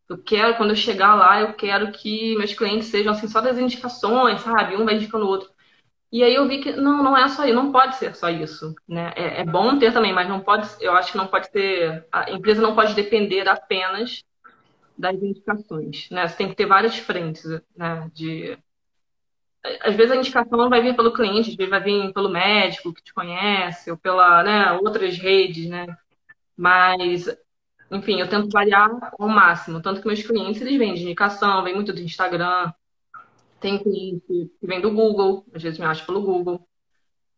[0.10, 3.58] eu quero, quando eu chegar lá, eu quero que meus clientes sejam assim, só das
[3.58, 4.76] indicações, sabe?
[4.76, 5.50] Um vai indicando o outro.
[6.12, 8.74] E aí eu vi que não, não é só isso, não pode ser só isso,
[8.88, 9.12] né?
[9.16, 12.32] É, é bom ter também, mas não pode, eu acho que não pode ter, a
[12.32, 14.24] empresa não pode depender apenas
[14.98, 16.28] das indicações, né?
[16.28, 17.44] Você tem que ter várias frentes,
[17.76, 18.10] né?
[18.14, 18.58] De
[19.82, 22.94] às vezes a indicação não vai vir pelo cliente, às vezes vai vir pelo médico
[22.94, 25.86] que te conhece ou pela, né, outras redes, né?
[26.56, 27.28] Mas
[27.92, 28.90] enfim, eu tento variar
[29.20, 32.72] ao máximo, tanto que meus clientes eles vêm de indicação, vêm muito do Instagram,
[33.60, 36.68] tem cliente que vem do Google, às vezes me acha pelo Google.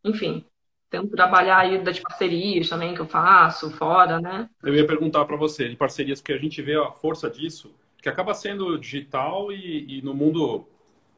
[0.04, 0.46] Enfim,
[0.90, 4.50] tento trabalhar aí das parcerias também que eu faço, fora, né?
[4.64, 8.10] Eu ia perguntar para você de parcerias, porque a gente vê a força disso, que
[8.10, 10.66] acaba sendo digital e, e, no mundo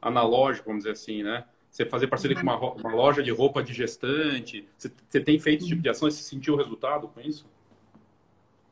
[0.00, 1.44] analógico, vamos dizer assim, né?
[1.70, 5.60] Você fazer parceria com uma, uma loja de roupa de gestante, você, você tem feito
[5.60, 7.46] esse tipo de ação e você sentiu o resultado com isso?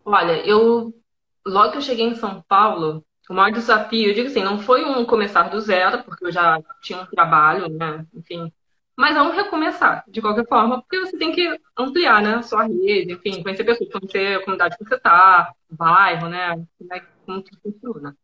[0.04, 0.92] Olha, eu
[1.46, 4.84] logo que eu cheguei em São Paulo, o maior desafio, eu digo assim, não foi
[4.84, 8.04] um começar do zero, porque eu já tinha um trabalho, né?
[8.14, 8.52] Enfim,
[8.96, 13.42] mas vamos recomeçar, de qualquer forma, porque você tem que ampliar, né, sua rede, enfim,
[13.42, 16.66] conhecer pessoas, conhecer a comunidade que você o bairro, né,
[17.24, 18.16] como tudo funciona.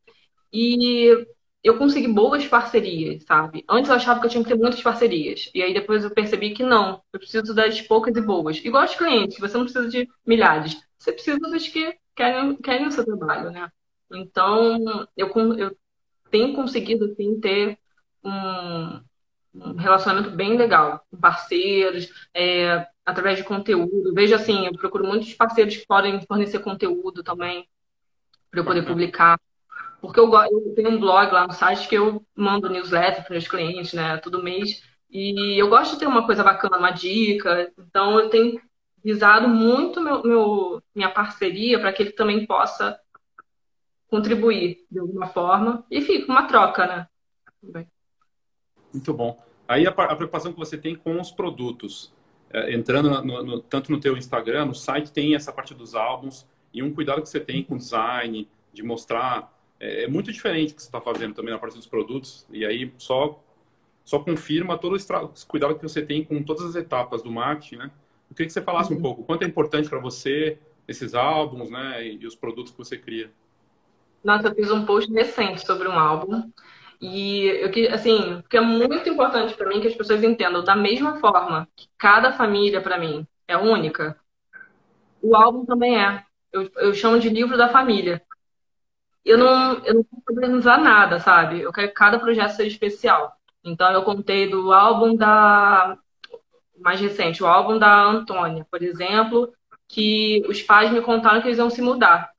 [0.52, 1.26] E
[1.62, 3.64] eu consegui boas parcerias, sabe?
[3.68, 5.50] Antes eu achava que eu tinha que ter muitas parcerias.
[5.54, 7.02] E aí depois eu percebi que não.
[7.12, 8.58] Eu preciso das poucas e boas.
[8.58, 10.76] Igual os clientes, você não precisa de milhares.
[10.98, 13.68] Você precisa dos que querem, querem o seu trabalho, né?
[14.12, 15.76] Então, eu, eu
[16.30, 17.78] tenho conseguido, assim, ter
[18.22, 19.00] um,
[19.54, 24.12] um relacionamento bem legal com parceiros, é, através de conteúdo.
[24.14, 27.66] Vejo assim, eu procuro muitos parceiros que podem fornecer conteúdo também
[28.50, 29.38] para eu poder publicar.
[30.00, 33.48] Porque eu, eu tenho um blog lá no site que eu mando newsletter para os
[33.48, 34.82] clientes, né, todo mês.
[35.10, 37.72] E eu gosto de ter uma coisa bacana, uma dica.
[37.78, 38.60] Então, eu tenho
[39.02, 42.98] visado muito meu, meu minha parceria para que ele também possa
[44.08, 45.84] contribuir de alguma forma.
[45.90, 47.06] E fica uma troca, né?
[48.92, 49.38] Muito bom.
[49.68, 52.14] Aí a, a, preocupação que você tem com os produtos.
[52.50, 56.46] É, entrando no, no, tanto no teu Instagram, no site tem essa parte dos álbuns
[56.72, 59.52] e um cuidado que você tem com o design, de mostrar.
[59.80, 62.46] É, é muito diferente o que você está fazendo também na parte dos produtos.
[62.50, 63.42] E aí só
[64.04, 65.08] só confirma todo esse
[65.48, 67.90] cuidado que você tem com todas as etapas do marketing, né?
[68.30, 69.02] Eu queria que você falasse um uhum.
[69.02, 72.96] pouco quanto é importante para você esses álbuns, né, e, e os produtos que você
[72.96, 73.32] cria.
[74.26, 76.50] Nossa, eu fiz um post recente sobre um álbum
[77.00, 80.74] e eu que assim, porque é muito importante para mim que as pessoas entendam da
[80.74, 84.18] mesma forma que cada família para mim é única,
[85.22, 86.24] o álbum também é.
[86.52, 88.20] Eu, eu chamo de livro da família.
[89.24, 91.60] Eu não, eu não quero organizar nada, sabe?
[91.60, 93.36] Eu quero que cada projeto seja especial.
[93.64, 95.98] Então, eu contei do álbum da.
[96.78, 99.52] mais recente, o álbum da Antônia, por exemplo,
[99.88, 102.35] que os pais me contaram que eles iam se mudar.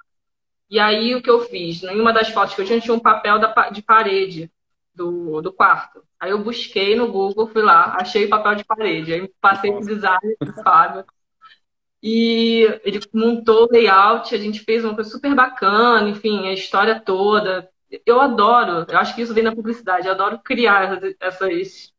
[0.70, 1.84] E aí, o que eu fiz?
[1.84, 3.40] Em uma das fotos que eu tinha, tinha um papel
[3.72, 4.52] de parede
[4.94, 6.04] do, do quarto.
[6.20, 9.14] Aí eu busquei no Google, fui lá, achei o papel de parede.
[9.14, 11.06] Aí passei para o design do Fábio.
[12.04, 17.00] E ele montou o layout, a gente fez uma coisa super bacana, enfim, a história
[17.00, 17.70] toda
[18.06, 21.94] eu adoro, eu acho que isso vem da publicidade, eu adoro criar essas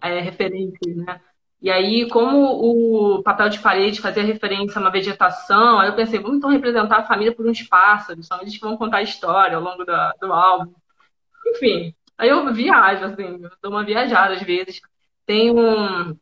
[0.00, 1.20] é, referências, né?
[1.62, 6.18] E aí, como o papel de parede fazia referência a uma vegetação, aí eu pensei,
[6.18, 9.56] vamos então representar a família por uns pássaros, são eles que vão contar a história
[9.56, 10.72] ao longo da, do álbum.
[11.48, 14.80] Enfim, aí eu viajo, assim, eu dou uma viajada às vezes.
[15.26, 16.16] Tem um,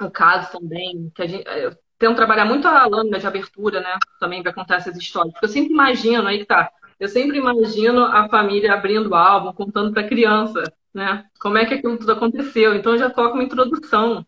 [0.00, 3.98] um caso também, que a gente, eu tento trabalhar muito a lâmina de abertura, né?
[4.20, 5.32] Também para contar essas histórias.
[5.32, 9.52] Porque eu sempre imagino aí que tá eu sempre imagino a família abrindo o álbum,
[9.52, 11.26] contando para a criança, né?
[11.40, 12.74] Como é que aquilo tudo aconteceu.
[12.74, 14.24] Então, eu já toco uma introdução.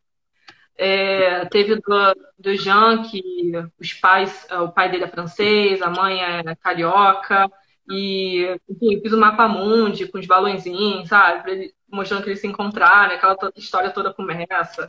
[0.78, 6.20] É, teve do, do Jean, que os pais, o pai dele é francês, a mãe
[6.20, 7.50] é carioca,
[7.88, 11.72] e, enfim, fiz o mapa mundi com os balãozinhos, sabe?
[11.90, 14.86] Mostrando que eles se encontraram, aquela história toda começa.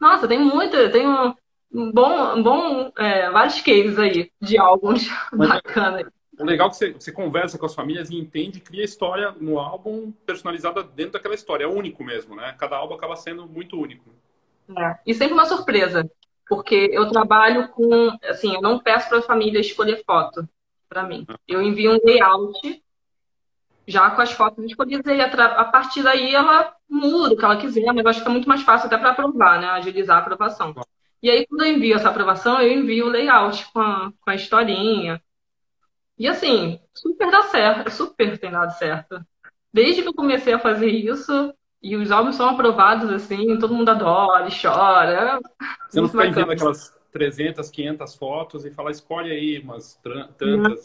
[0.00, 1.34] Nossa, tem muita, tem um,
[1.72, 6.06] um bom, um bom é, vários cases aí de álbuns bacanas
[6.38, 9.58] o legal é que você, você, conversa com as famílias e entende, cria história no
[9.58, 11.64] álbum personalizada dentro daquela história.
[11.64, 12.54] É único mesmo, né?
[12.58, 14.08] Cada álbum acaba sendo muito único.
[14.76, 14.98] É.
[15.06, 16.10] E sempre uma surpresa,
[16.48, 20.48] porque eu trabalho com, assim, eu não peço para a família escolher foto
[20.88, 21.26] para mim.
[21.46, 22.82] Eu envio um layout
[23.86, 27.88] já com as fotos escolhidas e a partir daí ela muda o que ela quiser,
[27.88, 29.68] o negócio fica muito mais fácil até para aprovar, né?
[29.68, 30.74] Agilizar a aprovação.
[31.22, 34.34] E aí, quando eu envio essa aprovação, eu envio o layout com a, com a
[34.34, 35.20] historinha,
[36.18, 39.24] e assim, super dá certo, super tem dado certo.
[39.72, 43.88] Desde que eu comecei a fazer isso, e os álbuns são aprovados assim, todo mundo
[43.90, 45.40] adora e chora.
[45.88, 50.82] Você não fica enviando aquelas 300, 500 fotos e fala, escolhe aí umas tantas.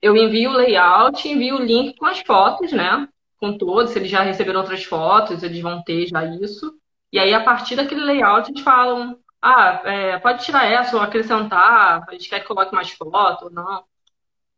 [0.00, 3.08] Eu envio o layout, envio o link com as fotos, né?
[3.38, 6.74] Com todos, se eles já receberam outras fotos, eles vão ter já isso.
[7.12, 12.04] E aí, a partir daquele layout, eles falam, ah, é, pode tirar essa ou acrescentar,
[12.08, 13.84] a gente quer que coloque mais foto ou não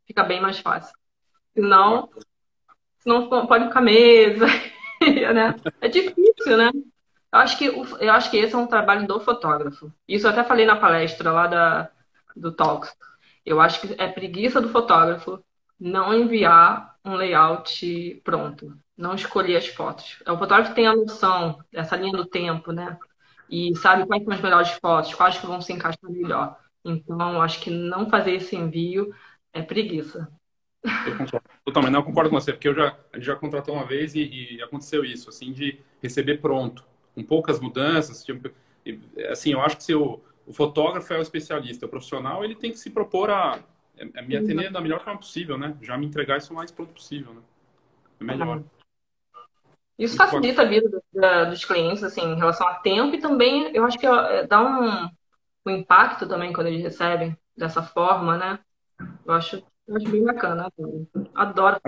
[0.05, 0.95] fica bem mais fácil.
[1.53, 2.09] Senão,
[2.99, 4.45] senão pode ficar mesa,
[5.33, 5.55] né?
[5.81, 6.71] É difícil, né?
[6.73, 9.91] Eu acho, que, eu acho que esse é um trabalho do fotógrafo.
[10.07, 11.91] Isso eu até falei na palestra lá da,
[12.35, 12.95] do Talks.
[13.45, 15.43] Eu acho que é preguiça do fotógrafo
[15.79, 20.21] não enviar um layout pronto, não escolher as fotos.
[20.25, 22.97] É o fotógrafo tem a noção dessa linha do tempo, né?
[23.49, 26.57] E sabe quais são as melhores fotos, quais que vão se encaixar melhor.
[26.83, 29.13] Então, acho que não fazer esse envio
[29.53, 30.27] é preguiça.
[31.05, 31.49] Eu concordo.
[31.63, 34.15] Totalmente, não, eu concordo com você, porque eu já, a gente já contratou uma vez
[34.15, 38.23] e, e aconteceu isso, assim, de receber pronto, com poucas mudanças.
[38.23, 38.51] Tipo,
[39.29, 42.71] assim, eu acho que se o, o fotógrafo é o especialista, o profissional, ele tem
[42.71, 43.59] que se propor a,
[44.15, 45.75] a me atender da melhor forma possível, né?
[45.81, 47.41] Já me entregar isso o mais pronto possível, né?
[48.19, 48.63] É melhor.
[49.97, 50.89] Isso facilita a vida
[51.49, 54.05] dos clientes, assim, em relação a tempo e também, eu acho que
[54.47, 55.09] dá um,
[55.65, 58.59] um impacto também quando eles recebem dessa forma, né?
[59.25, 60.71] Eu acho, eu acho bem bacana.
[61.33, 61.79] Adoro.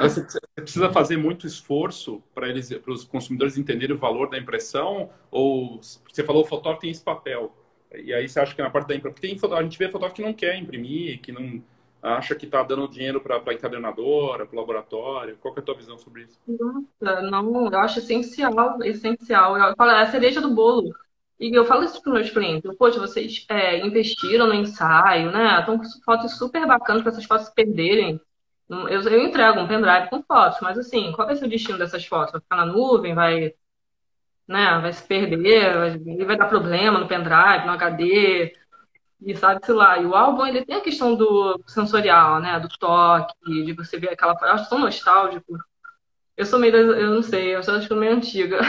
[0.00, 5.10] Você precisa fazer muito esforço para eles, para os consumidores entenderem o valor da impressão?
[5.30, 7.52] Ou você falou o fotógrafo tem esse papel?
[7.94, 9.14] E aí você acha que na parte da impressão.
[9.14, 11.62] Porque tem, a gente vê fotógrafo que não quer imprimir, que não
[12.02, 15.38] acha que está dando dinheiro para a encadernadora, para o laboratório.
[15.40, 16.38] Qual é a tua visão sobre isso?
[16.46, 19.56] Nossa, não, eu acho essencial, essencial.
[19.56, 20.94] Eu falo, é a cereja do bolo.
[21.38, 22.76] E eu falo isso para os meus clientes.
[22.76, 25.58] Poxa, vocês é, investiram no ensaio, né?
[25.58, 28.20] Estão com fotos super bacanas para essas fotos se perderem.
[28.68, 32.06] Eu, eu entrego um pendrive com fotos, mas assim, qual vai ser o destino dessas
[32.06, 32.32] fotos?
[32.32, 33.14] Vai ficar na nuvem?
[33.14, 33.54] Vai,
[34.48, 35.74] né, vai se perder?
[35.74, 38.52] Vai, vai dar problema no pendrive, no HD?
[39.20, 39.98] E sabe-se lá.
[39.98, 42.58] E o álbum, ele tem a questão do sensorial, né?
[42.60, 44.34] Do toque, de você ver aquela...
[44.42, 45.58] Eu acho tão nostálgico.
[46.36, 46.76] Eu sou meio...
[46.76, 48.60] Eu não sei, eu acho que eu sou meio antiga.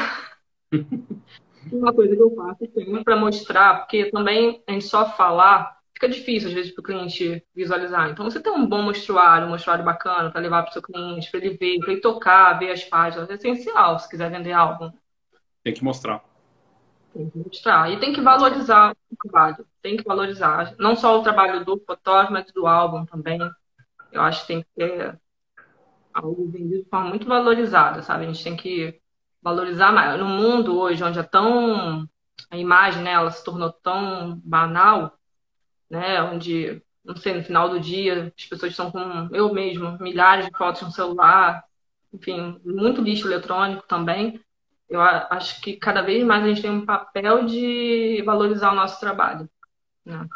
[1.71, 6.09] uma coisa que eu faço sempre para mostrar, porque também a gente só falar fica
[6.09, 8.09] difícil às vezes para o cliente visualizar.
[8.09, 11.31] Então você tem um bom mostruário, um mostruário bacana para levar para o seu cliente,
[11.31, 14.93] para ele ver, para ele tocar, ver as páginas, é essencial se quiser vender algo.
[15.63, 16.23] Tem que mostrar.
[17.13, 17.91] Tem que mostrar.
[17.91, 19.65] E tem que valorizar o trabalho.
[19.81, 20.75] Tem que valorizar.
[20.77, 23.39] Não só o trabalho do fotógrafo, mas do álbum também.
[24.11, 25.17] Eu acho que tem que ter
[26.13, 28.25] algo vendido de forma muito valorizada, sabe?
[28.25, 29.01] A gente tem que
[29.45, 30.19] valorizar mais.
[30.19, 32.09] No mundo hoje, onde é tão.
[32.49, 35.17] A imagem, né, ela se tornou tão banal,
[35.89, 40.45] né, onde, não sei, no final do dia, as pessoas estão com, eu mesmo, milhares
[40.45, 41.63] de fotos no celular,
[42.13, 44.39] enfim, muito lixo eletrônico também.
[44.89, 48.99] Eu acho que cada vez mais a gente tem um papel de valorizar o nosso
[48.99, 49.49] trabalho.
[50.05, 50.27] Né?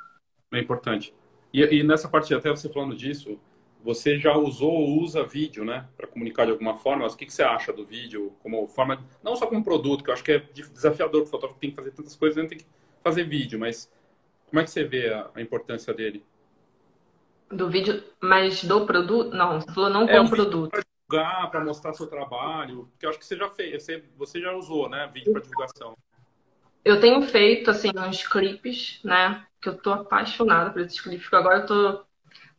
[0.51, 1.13] É importante.
[1.53, 3.39] E, e nessa parte, até você falando disso,
[3.81, 7.03] você já usou ou usa vídeo, né, para comunicar de alguma forma?
[7.03, 10.09] Mas o que, que você acha do vídeo como forma, não só como produto, que
[10.09, 12.65] eu acho que é desafiador, o fotógrafo tem que fazer tantas coisas, não tem que
[13.03, 13.89] fazer vídeo, mas
[14.49, 16.23] como é que você vê a, a importância dele?
[17.49, 19.35] Do vídeo, mas do produto?
[19.35, 20.71] Não, você falou não é, como um produto.
[20.71, 24.41] Para divulgar, para mostrar seu trabalho, porque eu acho que você já fez, você, você
[24.41, 25.95] já usou, né, vídeo para divulgação.
[26.83, 31.35] Eu tenho feito, assim, uns clipes, né, que eu tô apaixonada por esses clipes, porque
[31.35, 32.08] agora eu tô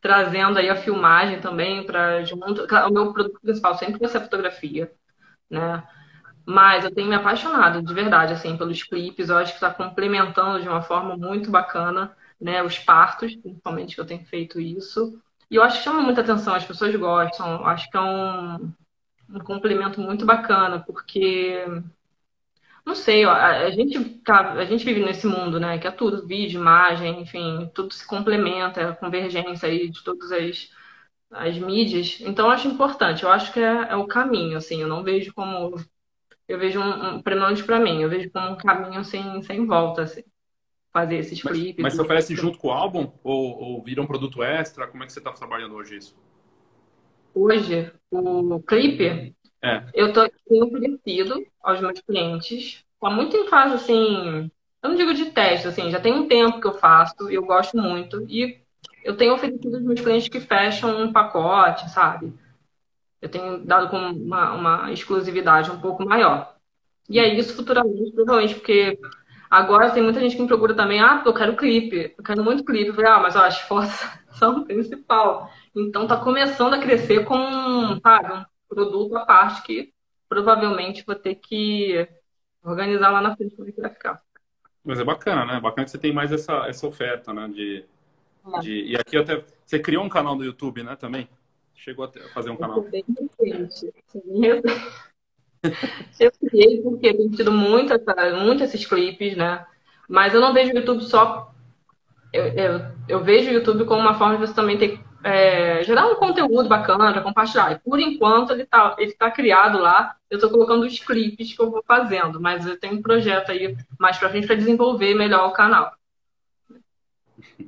[0.01, 2.65] trazendo aí a filmagem também para junto.
[2.65, 4.91] O meu produto principal sempre vai ser a fotografia,
[5.49, 5.83] né?
[6.45, 9.29] Mas eu tenho me apaixonado de verdade assim pelos clipes.
[9.29, 12.63] Eu acho que está complementando de uma forma muito bacana, né?
[12.63, 15.21] Os partos, principalmente que eu tenho feito isso.
[15.49, 16.55] E eu acho que chama muita atenção.
[16.55, 17.55] As pessoas gostam.
[17.55, 18.73] Eu acho que é um,
[19.29, 21.63] um complemento muito bacana porque
[22.91, 25.79] não sei, ó, a, gente tá, a gente vive nesse mundo, né?
[25.79, 30.69] Que é tudo, vídeo, imagem, enfim, tudo se complementa, a convergência aí de todas as,
[31.31, 32.19] as mídias.
[32.19, 35.33] Então eu acho importante, eu acho que é, é o caminho, assim, eu não vejo
[35.33, 35.75] como.
[36.47, 39.65] Eu vejo um, um pelo menos pra mim, eu vejo como um caminho sem, sem
[39.65, 40.23] volta, assim.
[40.91, 41.81] Fazer esses mas, clipes.
[41.81, 43.09] Mas você oferece junto com o álbum?
[43.23, 44.85] Ou, ou vira um produto extra?
[44.85, 46.13] Como é que você está trabalhando hoje isso?
[47.33, 49.83] Hoje, o clipe, é.
[49.93, 50.21] Eu tô,
[50.63, 55.91] oferecido aos meus clientes, tá muito em fase assim, eu não digo de teste, assim,
[55.91, 58.59] já tem um tempo que eu faço, eu gosto muito, e
[59.03, 62.33] eu tenho oferecido aos meus clientes que fecham um pacote, sabe?
[63.21, 66.55] Eu tenho dado com uma, uma exclusividade um pouco maior.
[67.07, 68.97] E aí, isso futuramente, provavelmente, porque
[69.49, 72.63] agora tem muita gente que me procura também, ah, eu quero clipe, eu quero muito
[72.63, 72.87] clipe.
[72.87, 73.91] Eu falei, ah, mas ó, as fotos
[74.33, 75.51] são o principal.
[75.75, 79.93] Então tá começando a crescer com, sabe, produto à parte que
[80.29, 82.07] provavelmente vou ter que
[82.63, 84.21] organizar lá na frente ver que vai ficar.
[84.83, 85.59] Mas é bacana, né?
[85.59, 87.49] Bacana que você tem mais essa, essa oferta, né?
[87.49, 87.85] De,
[88.55, 88.59] é.
[88.59, 88.83] de...
[88.85, 89.43] E aqui até.
[89.65, 90.95] Você criou um canal no YouTube, né?
[90.95, 91.29] Também?
[91.75, 92.81] Chegou a fazer um canal.
[92.83, 93.93] Bem recente.
[96.19, 97.93] Eu criei porque tenho tido muito,
[98.43, 99.65] muito esses clipes, né?
[100.07, 101.53] Mas eu não vejo o YouTube só.
[102.33, 106.07] Eu, eu, eu vejo o YouTube como uma forma de você também ter é, gerar
[106.07, 107.71] um conteúdo bacana para compartilhar.
[107.71, 110.15] E por enquanto ele está ele tá criado lá.
[110.29, 113.75] Eu estou colocando os clipes que eu vou fazendo, mas eu tenho um projeto aí
[113.99, 115.93] mais para frente para desenvolver melhor o canal.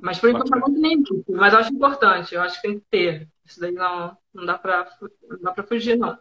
[0.00, 2.86] Mas por enquanto não tem nem mas eu acho importante, eu acho que tem que
[2.90, 3.28] ter.
[3.44, 4.86] Isso daí não, não dá para
[5.68, 6.18] fugir, não.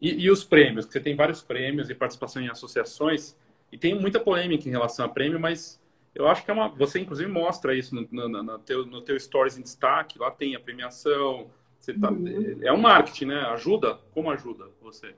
[0.00, 0.86] E, e os prêmios?
[0.86, 3.36] Você tem vários prêmios e participação em associações,
[3.70, 5.80] e tem muita polêmica em relação a prêmio, mas
[6.14, 6.68] eu acho que é uma.
[6.68, 10.18] Você, inclusive, mostra isso no, no, no, teu, no teu Stories em destaque.
[10.18, 11.50] Lá tem a premiação.
[11.78, 12.58] Você tá, uhum.
[12.62, 13.40] É um marketing, né?
[13.46, 13.98] Ajuda?
[14.12, 15.16] Como ajuda você?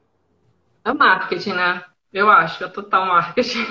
[0.84, 1.84] É marketing, né?
[2.12, 3.66] Eu acho, é total marketing.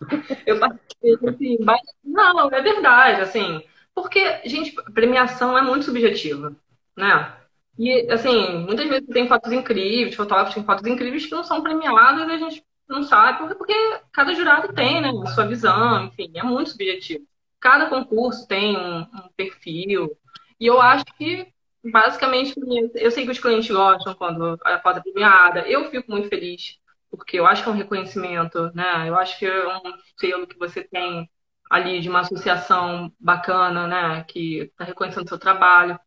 [0.46, 1.80] Eu participei assim, mas...
[2.04, 3.62] Não, é verdade, assim.
[3.94, 6.54] Porque, gente, premiação é muito subjetiva,
[6.94, 7.34] né?
[7.78, 12.28] E, assim, muitas vezes tem fotos incríveis, fotógrafos têm fotos incríveis que não são premiadas
[12.28, 13.74] e a gente não sabe, porque,
[14.12, 17.24] cada jurado tem, né, a sua visão, enfim, é muito subjetivo.
[17.60, 20.16] Cada concurso tem um, um perfil,
[20.60, 21.52] e eu acho que,
[21.84, 22.54] basicamente,
[22.94, 26.78] eu sei que os clientes gostam quando a foto é premiada, eu fico muito feliz,
[27.10, 30.58] porque eu acho que é um reconhecimento, né, eu acho que é um selo que
[30.58, 31.28] você tem
[31.70, 35.98] ali de uma associação bacana, né, que está reconhecendo o seu trabalho,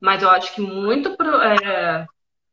[0.00, 2.06] mas eu acho que muito pro, é,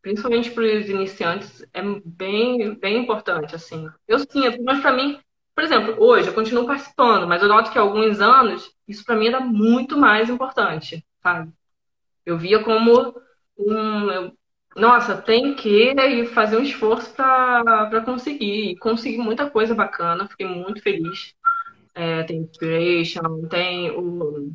[0.03, 3.89] principalmente para os iniciantes, é bem, bem importante, assim.
[4.07, 5.17] Eu sinto, mas para mim,
[5.55, 9.15] por exemplo, hoje eu continuo participando, mas eu noto que há alguns anos isso para
[9.15, 11.51] mim era muito mais importante, sabe?
[12.25, 13.15] Eu via como
[13.57, 14.31] um,
[14.75, 18.71] nossa, tem que fazer um esforço para conseguir.
[18.71, 21.33] E consegui muita coisa bacana, fiquei muito feliz.
[21.95, 24.51] É, tem Inspiration, tem o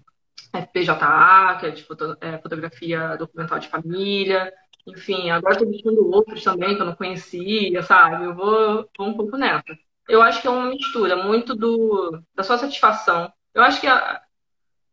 [0.52, 4.52] FPJA, que é de foto, é, fotografia documental de família.
[4.90, 8.24] Enfim, agora estou buscando outros também que eu não conhecia, sabe?
[8.24, 9.78] Eu vou, vou um pouco nessa.
[10.08, 13.30] Eu acho que é uma mistura muito do, da sua satisfação.
[13.54, 14.22] Eu acho que a,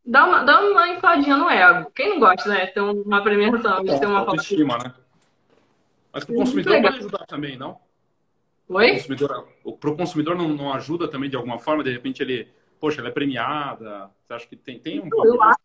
[0.05, 1.91] dá, uma, dá uma infladinha no ego.
[1.95, 2.67] Quem não gosta, né?
[2.67, 4.93] Ter uma premiação, de ter uma autoestima, né?
[6.11, 7.79] Mas para o consumidor pode ajudar também, não?
[8.69, 8.99] Oi?
[9.79, 11.83] Para o consumidor não, não ajuda também de alguma forma?
[11.83, 14.11] De repente ele poxa, ela é premiada?
[14.23, 15.59] Você acha que tem, tem um Eu acho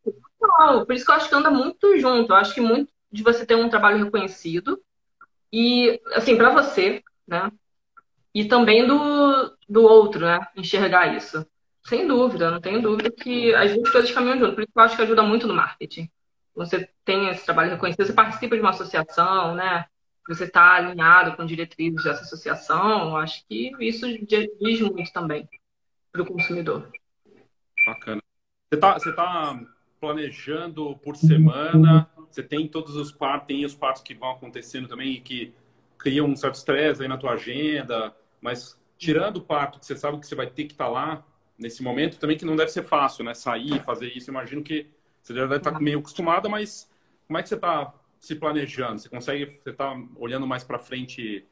[0.59, 2.33] não, por isso que eu acho que anda muito junto.
[2.33, 4.81] Eu acho que muito de você ter um trabalho reconhecido
[5.53, 7.51] e, assim, para você, né?
[8.35, 10.41] E também do, do outro, né?
[10.57, 11.45] Enxergar isso.
[11.85, 14.55] Sem dúvida, não tenho dúvida que as duas coisas caminham junto.
[14.55, 16.09] Por isso que eu acho que ajuda muito no marketing.
[16.55, 19.87] Você tem esse trabalho reconhecido, você participa de uma associação, né?
[20.29, 25.49] Você está alinhado com diretrizes dessa associação, acho que isso diz muito também
[26.13, 26.89] para o consumidor.
[27.87, 28.21] Bacana.
[28.69, 29.61] Você está você tá
[30.01, 32.09] planejando por semana?
[32.31, 35.55] Você tem todos os partos, tem os partos que vão acontecendo também e que
[35.99, 40.19] criam um certo estresse aí na tua agenda, mas tirando o parto, que você sabe
[40.19, 41.27] que você vai ter que estar tá lá
[41.59, 43.35] nesse momento, também que não deve ser fácil, né?
[43.35, 44.31] Sair, fazer isso.
[44.31, 44.87] Imagino que
[45.23, 46.91] você já deve estar tá meio acostumada, mas
[47.27, 48.99] como é que você está se planejando?
[48.99, 51.47] Você consegue, você está olhando mais para frente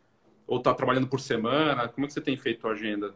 [0.47, 1.89] ou está trabalhando por semana?
[1.89, 3.15] Como é que você tem feito a agenda?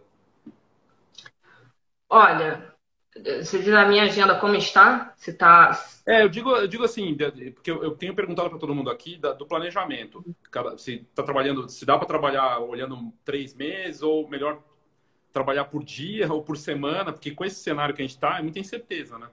[2.09, 2.72] Olha,
[3.15, 5.13] você diz a minha agenda como está?
[5.17, 5.79] Se está.
[6.07, 7.17] É, eu digo, eu digo assim,
[7.55, 10.25] porque eu, tenho perguntado para todo mundo aqui da, do planejamento.
[10.79, 14.63] Se está trabalhando, se dá para trabalhar olhando três meses ou melhor
[15.33, 18.43] trabalhar por dia ou por semana, porque com esse cenário que a gente está é
[18.43, 19.29] muita incerteza, né?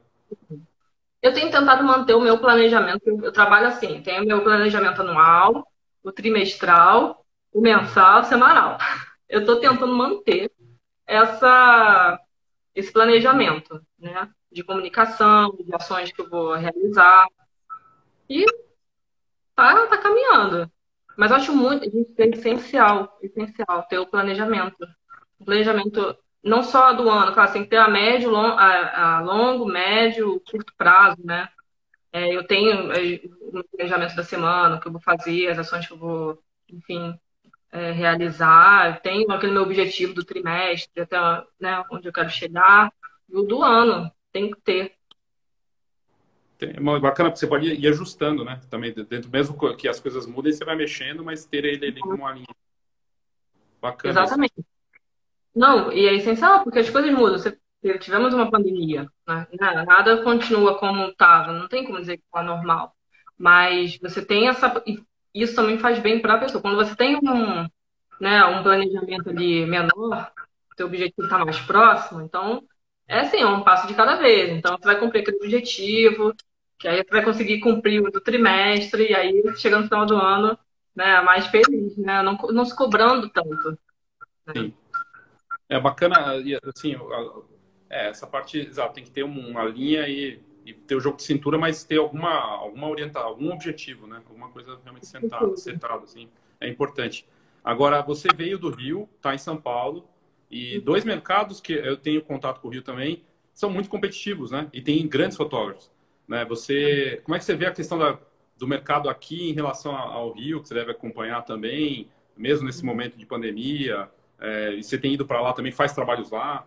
[1.21, 3.07] Eu tenho tentado manter o meu planejamento.
[3.07, 5.67] Eu trabalho assim, tenho o meu planejamento anual,
[6.03, 8.77] o trimestral, o mensal, o semanal.
[9.29, 10.51] Eu estou tentando manter
[11.05, 12.19] essa
[12.79, 14.29] esse planejamento, né?
[14.51, 17.27] De comunicação, de ações que eu vou realizar.
[18.29, 18.45] E
[19.55, 20.71] tá, tá caminhando.
[21.17, 24.87] Mas acho muito, é essencial, essencial ter o planejamento.
[25.39, 29.21] O planejamento não só do ano, claro, tem que ter a médio, long, a, a
[29.21, 31.49] longo, médio, curto prazo, né?
[32.11, 35.85] É, eu tenho é, o planejamento da semana, o que eu vou fazer, as ações
[35.85, 37.19] que eu vou, enfim,
[37.71, 41.17] é, realizar, tenho aquele meu objetivo do trimestre, até
[41.59, 42.91] né, onde eu quero chegar,
[43.29, 44.95] e o do ano, tem que ter.
[46.59, 48.59] É bacana, porque você pode ir ajustando, né?
[48.69, 52.15] Também, dentro, mesmo que as coisas mudem, você vai mexendo, mas ter ele ali como
[52.15, 52.47] uma linha.
[53.81, 54.11] Bacana.
[54.11, 54.53] Exatamente.
[54.57, 54.67] Isso.
[55.55, 57.37] Não, e é essencial, porque as coisas mudam.
[57.37, 57.57] Você,
[57.99, 59.47] tivemos uma pandemia, né?
[59.85, 62.93] Nada continua como estava, não tem como dizer que está normal.
[63.37, 64.69] Mas você tem essa
[65.33, 66.61] isso também faz bem para a pessoa.
[66.61, 67.67] Quando você tem um,
[68.19, 70.31] né, um planejamento ali menor,
[70.75, 72.63] seu objetivo está mais próximo, então
[73.07, 74.51] é assim, é um passo de cada vez.
[74.51, 76.33] Então você vai cumprir aquele objetivo,
[76.77, 80.15] que aí você vai conseguir cumprir o do trimestre, e aí chegando no final do
[80.15, 80.57] ano,
[80.95, 82.21] né, mais feliz, né?
[82.21, 83.71] Não, não se cobrando tanto.
[84.47, 84.53] Né?
[84.53, 84.73] Sim.
[85.67, 86.33] É bacana,
[86.75, 86.95] assim,
[87.89, 91.23] é, essa parte, exato, tem que ter uma linha e e ter o jogo de
[91.23, 94.21] cintura, mas ter alguma, alguma orientação, algum objetivo, né?
[94.27, 96.29] Alguma coisa realmente sentada, centrada, assim,
[96.59, 97.25] é importante.
[97.63, 100.07] Agora, você veio do Rio, está em São Paulo,
[100.49, 100.83] e uhum.
[100.83, 104.67] dois mercados que eu tenho contato com o Rio também são muito competitivos, né?
[104.73, 105.91] E tem grandes fotógrafos,
[106.27, 106.45] né?
[106.45, 108.17] Você, como é que você vê a questão da,
[108.57, 112.87] do mercado aqui em relação ao Rio, que você deve acompanhar também, mesmo nesse uhum.
[112.87, 114.09] momento de pandemia?
[114.39, 116.65] É, e você tem ido para lá também, faz trabalhos lá?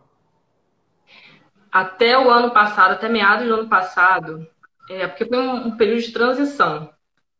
[1.73, 4.47] Até o ano passado, até meados do ano passado,
[4.91, 6.93] é, porque foi um, um, período de transição.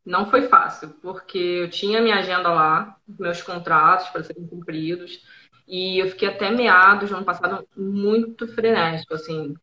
[0.03, 5.21] Não foi fácil, porque eu tinha minha agenda lá, meus contratos para serem cumpridos,
[5.67, 9.53] e eu fiquei até meados do ano passado muito frenético, assim.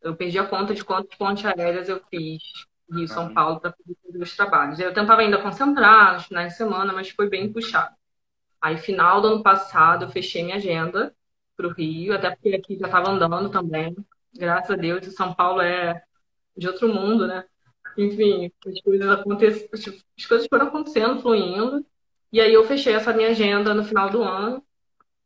[0.00, 2.40] Eu perdi a conta de quantas pontes aéreas eu fiz
[2.90, 3.32] Rio São.
[3.34, 4.78] Paulo para fazer os trabalhos.
[4.78, 7.94] Eu tentava ainda concentrar nos finais de semana, mas foi bem puxado.
[8.60, 11.14] Aí, final do ano passado, eu fechei minha agenda
[11.60, 13.94] para o Rio, até porque aqui já estava andando também.
[14.34, 16.02] Graças a Deus, São Paulo é
[16.56, 17.44] de outro mundo, né?
[17.98, 19.68] Enfim, as coisas,
[20.16, 21.84] as coisas foram acontecendo, fluindo.
[22.32, 24.64] E aí eu fechei essa minha agenda no final do ano.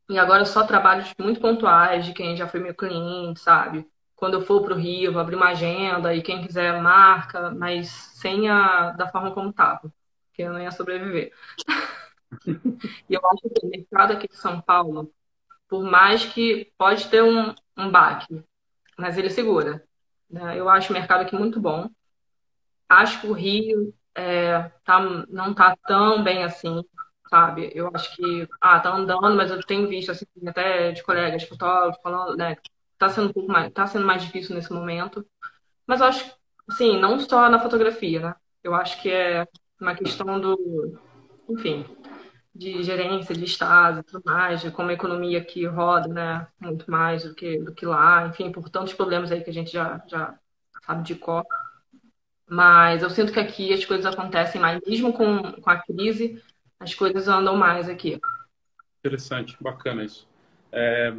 [0.09, 3.87] E agora só trabalhos muito pontuais de quem já foi meu cliente, sabe?
[4.16, 7.89] Quando eu for para o Rio, vou abrir uma agenda e quem quiser marca, mas
[7.89, 9.80] sem a da forma como estava,
[10.28, 11.32] porque eu não ia sobreviver.
[13.09, 15.12] e eu acho que o mercado aqui de São Paulo
[15.68, 18.42] por mais que pode ter um, um baque,
[18.98, 19.84] mas ele segura.
[20.30, 20.58] Né?
[20.58, 21.88] Eu acho o mercado aqui muito bom.
[22.88, 26.84] Acho que o Rio é, tá, não está tão bem assim,
[27.28, 27.70] sabe?
[27.74, 32.00] Eu acho que, ah, tá andando, mas eu tenho visto, assim, até de colegas fotógrafos
[32.02, 32.56] falando, né,
[32.98, 35.26] tá sendo um pouco mais, tá sendo mais difícil nesse momento.
[35.86, 36.32] Mas eu acho,
[36.68, 38.34] assim, não só na fotografia, né?
[38.62, 39.46] Eu acho que é
[39.80, 40.98] uma questão do,
[41.48, 41.84] enfim,
[42.55, 46.46] de gerência de Estado e tudo mais, de como a economia aqui roda, né?
[46.61, 49.72] Muito mais do que, do que lá, enfim, por tantos problemas aí que a gente
[49.72, 50.38] já, já
[50.86, 51.44] sabe de cor.
[52.48, 56.40] Mas eu sinto que aqui as coisas acontecem mais, mesmo com, com a crise,
[56.78, 58.20] as coisas andam mais aqui.
[59.00, 60.28] Interessante, bacana isso.
[60.70, 61.12] É,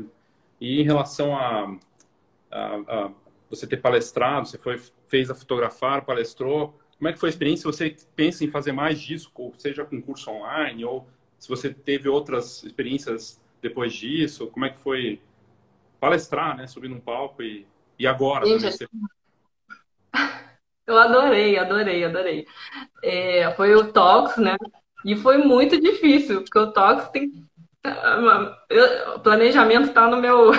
[0.62, 1.76] e em relação a,
[2.50, 3.12] a, a,
[3.50, 7.70] você ter palestrado, você foi, fez a fotografar, palestrou, como é que foi a experiência?
[7.70, 11.08] Você pensa em fazer mais disso, seja com curso online ou
[11.40, 14.48] se você teve outras experiências depois disso?
[14.48, 15.22] Como é que foi
[16.00, 16.68] palestrar, né?
[16.68, 17.66] Subir num palco e,
[17.98, 18.46] e agora?
[18.46, 18.88] Gente, você...
[20.88, 22.48] Eu adorei, adorei, adorei.
[23.04, 24.56] É, foi o Talks, né?
[25.04, 27.32] E foi muito difícil, porque o Talks tem.
[29.16, 30.52] O planejamento está no meu.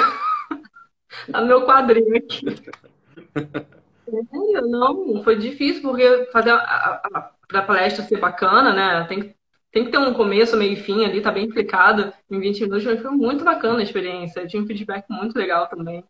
[1.31, 2.45] tá no meu quadrinho aqui.
[4.09, 6.59] É, não, foi difícil, porque fazer a,
[7.13, 9.05] a, a, palestra ser bacana, né?
[9.09, 9.35] Tem,
[9.77, 12.87] tem que ter um começo, meio e fim ali, tá bem explicado em 20 minutos,
[12.87, 14.41] mas foi muito bacana a experiência.
[14.41, 16.03] Eu tinha um feedback muito legal também.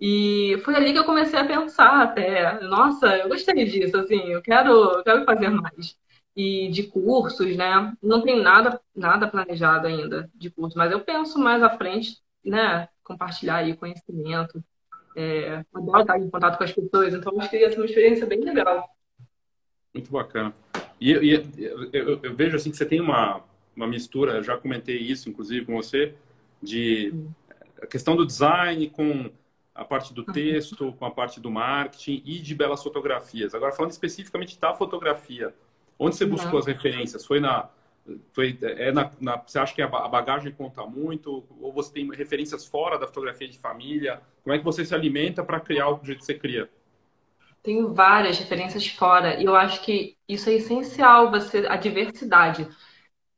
[0.00, 4.40] E foi ali que eu comecei a pensar até, nossa, eu gostei disso, assim, eu
[4.40, 5.96] quero, eu quero fazer mais.
[6.36, 7.92] E de cursos, né?
[8.00, 12.88] Não tem nada, nada planejado ainda de curso, mas eu penso mais à frente, né?
[13.02, 14.62] Compartilhar aí conhecimento.
[15.16, 18.26] É, adoro estar em contato com as pessoas, então acho que ia ser uma experiência
[18.26, 18.88] bem legal.
[19.92, 20.54] Muito bacana.
[21.00, 21.32] E, e
[21.92, 23.42] eu, eu, vejo assim que você tem uma,
[23.74, 26.14] uma mistura, já comentei isso inclusive com você,
[26.62, 27.14] de
[27.80, 29.30] a questão do design com
[29.74, 33.54] a parte do texto, com a parte do marketing e de belas fotografias.
[33.54, 35.54] Agora, falando especificamente da fotografia,
[35.96, 36.58] onde você buscou uhum.
[36.58, 37.24] as referências?
[37.24, 37.68] Foi na.
[38.30, 41.44] Foi, é na, na, você acha que a bagagem conta muito?
[41.60, 44.20] Ou você tem referências fora da fotografia de família?
[44.42, 46.68] Como é que você se alimenta para criar o jeito que você cria?
[47.62, 49.40] Tenho várias referências fora.
[49.40, 52.68] E eu acho que isso é essencial, você, a diversidade.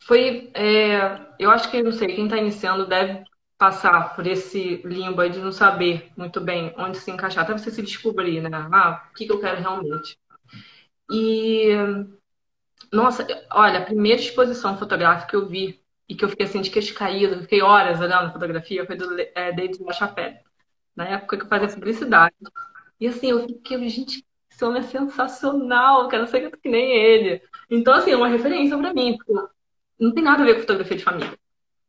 [0.04, 0.50] Foi.
[0.54, 3.24] É, eu acho que, não sei, quem está iniciando deve
[3.58, 7.82] passar por esse limbo de não saber muito bem onde se encaixar, até você se
[7.82, 8.50] descobrir, né?
[8.72, 10.18] Ah, o que, que eu quero realmente.
[11.10, 11.68] E,
[12.92, 16.70] nossa, olha, a primeira exposição fotográfica que eu vi e que eu fiquei assim de
[16.70, 20.38] queixo caído, fiquei horas olhando a fotografia, foi do é, David LaChapelle,
[20.96, 22.34] na época que eu fazia publicidade.
[23.00, 27.42] E assim, eu fiquei, gente, esse homem é sensacional, quero ser que nem ele.
[27.70, 29.16] Então, assim, é uma referência para mim,
[29.98, 31.38] não tem nada a ver com fotografia de família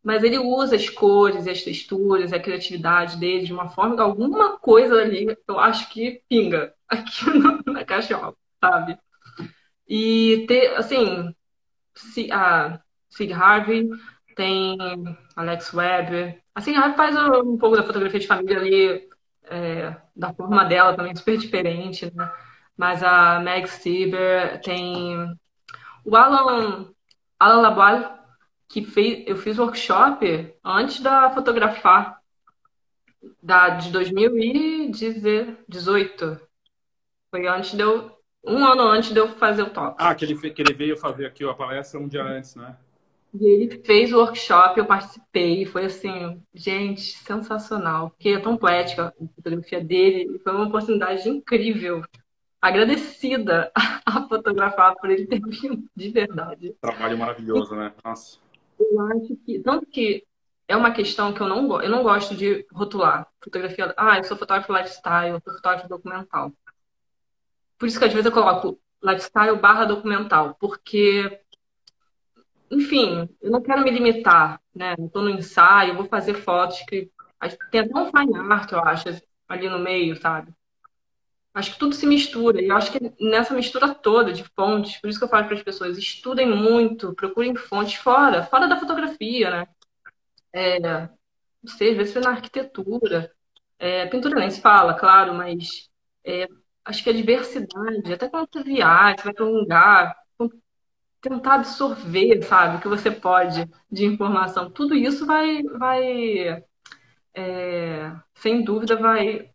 [0.04, 4.58] mas ele usa as cores, as texturas, a criatividade dele de uma forma que alguma
[4.58, 7.26] coisa ali eu acho que pinga aqui
[7.68, 8.20] na caixa,
[8.60, 8.98] sabe?
[9.88, 11.34] E ter, assim,
[12.32, 13.90] a Sig Harvey
[14.36, 14.78] tem
[15.36, 16.42] Alex Weber.
[16.56, 19.10] Assim, ela faz um pouco da fotografia de família ali,
[19.52, 22.32] é, da forma dela também, super diferente, né?
[22.78, 25.36] Mas a Meg Stieber tem
[26.06, 26.90] o Alan,
[27.38, 28.06] Alan Laboile
[28.68, 32.20] que fez, eu fiz workshop antes da fotografar,
[33.44, 36.40] da, de 2018.
[37.30, 39.98] Foi antes de eu, um ano antes de eu fazer o talk.
[40.00, 42.78] Ah, que ele, que ele veio fazer aqui a palestra um dia antes, né?
[43.34, 49.08] E ele fez o workshop, eu participei, foi assim, gente, sensacional, porque é tão poética
[49.08, 52.04] a fotografia dele, foi uma oportunidade incrível.
[52.62, 53.72] Agradecida
[54.06, 56.76] a fotografar por ele ter vindo de verdade.
[56.82, 57.94] Trabalho maravilhoso, né?
[58.04, 58.38] Nossa.
[58.80, 60.26] Eu acho que, tanto que
[60.68, 63.28] é uma questão que eu não, eu não gosto de rotular.
[63.44, 66.52] Fotografia, ah, eu sou fotógrafo lifestyle, eu sou fotógrafo documental.
[67.78, 71.40] Por isso que às vezes eu coloco lifestyle barra documental, porque,
[72.72, 74.96] enfim, eu não quero me limitar, né?
[75.12, 77.12] Tô no ensaio, vou fazer fotos que
[77.70, 79.10] tem até um fine art, eu acho,
[79.48, 80.54] ali no meio, sabe?
[81.54, 82.62] Acho que tudo se mistura.
[82.62, 85.58] E eu acho que nessa mistura toda de fontes, por isso que eu falo para
[85.58, 89.68] as pessoas, estudem muito, procurem fontes fora, fora da fotografia, né?
[90.54, 91.10] É, não
[91.78, 93.34] sei, às vezes na arquitetura.
[93.78, 95.90] É, pintura nem se fala, claro, mas
[96.24, 96.48] é,
[96.86, 100.16] acho que a diversidade, até quando você viaja, você vai para um lugar,
[101.22, 104.72] tentar absorver, sabe, o que você pode de informação.
[104.72, 106.64] Tudo isso vai, vai
[107.36, 109.52] é, sem dúvida, vai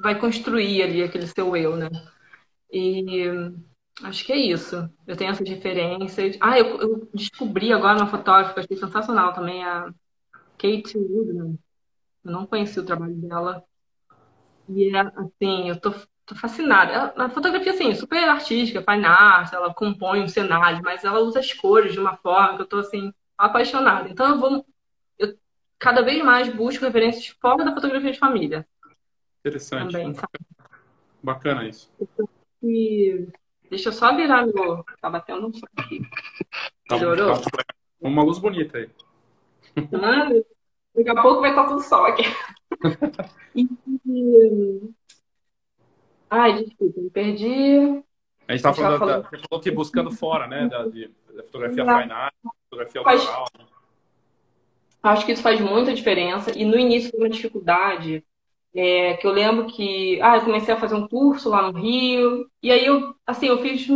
[0.00, 1.88] vai construir ali aquele seu eu, né?
[2.72, 3.24] E
[4.02, 4.88] acho que é isso.
[5.06, 6.36] Eu tenho essas referências.
[6.40, 9.92] Ah, eu, eu descobri agora uma fotógrafa achei sensacional também, a
[10.58, 11.58] Kate Woodman.
[12.24, 13.64] Eu não conheci o trabalho dela.
[14.68, 15.92] E é, assim, eu tô,
[16.28, 17.14] tô fascinada.
[17.16, 21.52] a fotografia, assim, super artística, fine art, ela compõe um cenário, mas ela usa as
[21.54, 24.08] cores de uma forma que eu tô, assim, apaixonada.
[24.08, 24.66] Então eu vou...
[25.18, 25.34] Eu
[25.78, 28.66] cada vez mais busco referências fora da fotografia de família.
[29.40, 29.92] Interessante.
[29.92, 30.38] Também, sabe?
[31.22, 31.90] Bacana isso.
[32.62, 33.26] E...
[33.70, 34.84] Deixa eu só virar meu...
[35.00, 36.02] Tá batendo um som aqui.
[36.88, 37.40] Tá Melhorou?
[37.40, 37.64] Tá,
[38.00, 38.90] uma luz bonita aí.
[39.92, 40.28] Ah,
[40.94, 42.24] daqui a pouco vai estar tudo sol aqui.
[43.54, 44.94] e...
[46.30, 48.02] Ai, desculpa, me perdi.
[48.46, 49.22] A gente estava falando, falando...
[49.22, 50.68] Da, você falou que buscando fora, né?
[50.68, 52.34] Da, de, da fotografia fine art,
[52.70, 53.46] fotografia autoral.
[53.56, 53.68] Faz...
[55.02, 56.56] Acho que isso faz muita diferença.
[56.56, 58.24] E no início foi uma dificuldade,
[58.74, 62.48] é, que eu lembro que ah, eu comecei a fazer um curso lá no Rio,
[62.62, 63.86] e aí eu, assim, eu fiz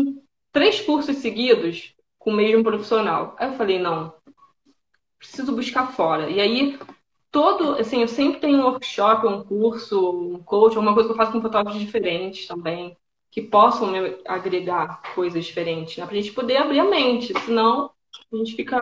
[0.50, 3.34] três cursos seguidos com o mesmo profissional.
[3.38, 4.14] Aí eu falei, não,
[5.18, 6.30] preciso buscar fora.
[6.30, 6.78] E aí,
[7.32, 11.16] todo, assim, eu sempre tenho um workshop, um curso, um coach, alguma coisa que eu
[11.16, 12.94] faço com fotógrafos diferentes também,
[13.30, 16.04] que possam me agregar coisas diferentes, né?
[16.04, 17.90] Pra gente poder abrir a mente, senão
[18.30, 18.80] a gente fica.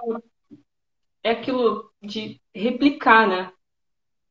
[1.22, 3.52] É aquilo de replicar, né?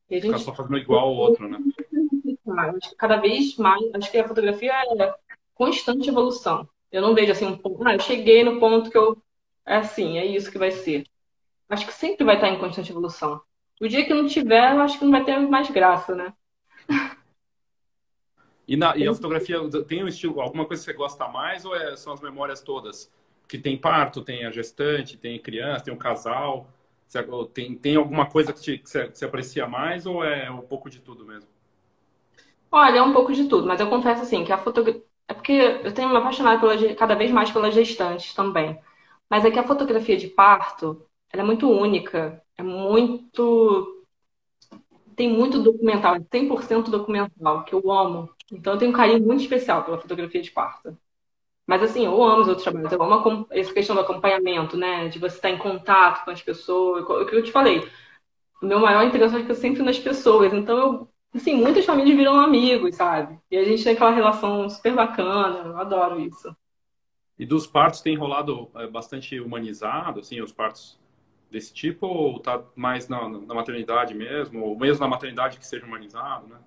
[0.10, 0.32] E a gente...
[0.32, 1.58] Ficar só fazendo igual ao outro, né?
[2.98, 5.16] Cada vez mais, acho que a fotografia é
[5.54, 6.68] constante evolução.
[6.92, 9.22] Eu não vejo assim um ponto, ah, eu cheguei no ponto que eu.
[9.66, 11.06] É assim, é isso que vai ser.
[11.70, 13.40] Acho que sempre vai estar em constante evolução.
[13.80, 16.34] O dia que não tiver, eu acho que não vai ter mais graça, né?
[18.68, 19.58] E, na, e a fotografia
[19.88, 23.12] tem um estilo, alguma coisa que você gosta mais ou é, são as memórias todas?
[23.48, 26.68] Que tem parto, tem a gestante, tem criança, tem um casal.
[27.52, 30.62] Tem, tem alguma coisa que, te, que, você, que você aprecia mais ou é um
[30.62, 31.50] pouco de tudo mesmo?
[32.72, 35.52] Olha, é um pouco de tudo, mas eu confesso assim que a fotografia é porque
[35.84, 38.80] eu tenho me apaixonado pela, cada vez mais pelas gestantes também.
[39.30, 44.06] Mas é que a fotografia de parto, ela é muito única, é muito.
[45.16, 48.30] Tem muito documental, é 100% documental, que eu amo.
[48.52, 50.98] Então eu tenho um carinho muito especial pela fotografia de parto.
[51.66, 55.08] Mas assim, eu amo os outros trabalhos, eu amo essa questão do acompanhamento, né?
[55.08, 57.04] De você estar em contato com as pessoas.
[57.04, 57.88] O que eu te falei,
[58.62, 60.54] o meu maior interesse é que eu sempre nas pessoas.
[60.54, 63.40] Então eu assim, muitas famílias viram amigos, sabe?
[63.52, 66.54] E a gente tem aquela relação super bacana, eu adoro isso.
[67.38, 70.99] E dos partos tem rolado é, bastante humanizado, assim, os partos
[71.50, 75.86] desse tipo, ou tá mais na, na, maternidade mesmo, ou mesmo na maternidade que seja
[75.86, 76.58] humanizado, né?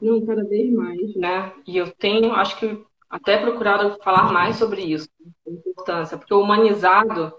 [0.00, 1.52] Não, cada vez mais, né?
[1.66, 5.08] E eu tenho, acho que até procurado falar mais sobre isso,
[5.46, 7.32] a importância, porque o humanizado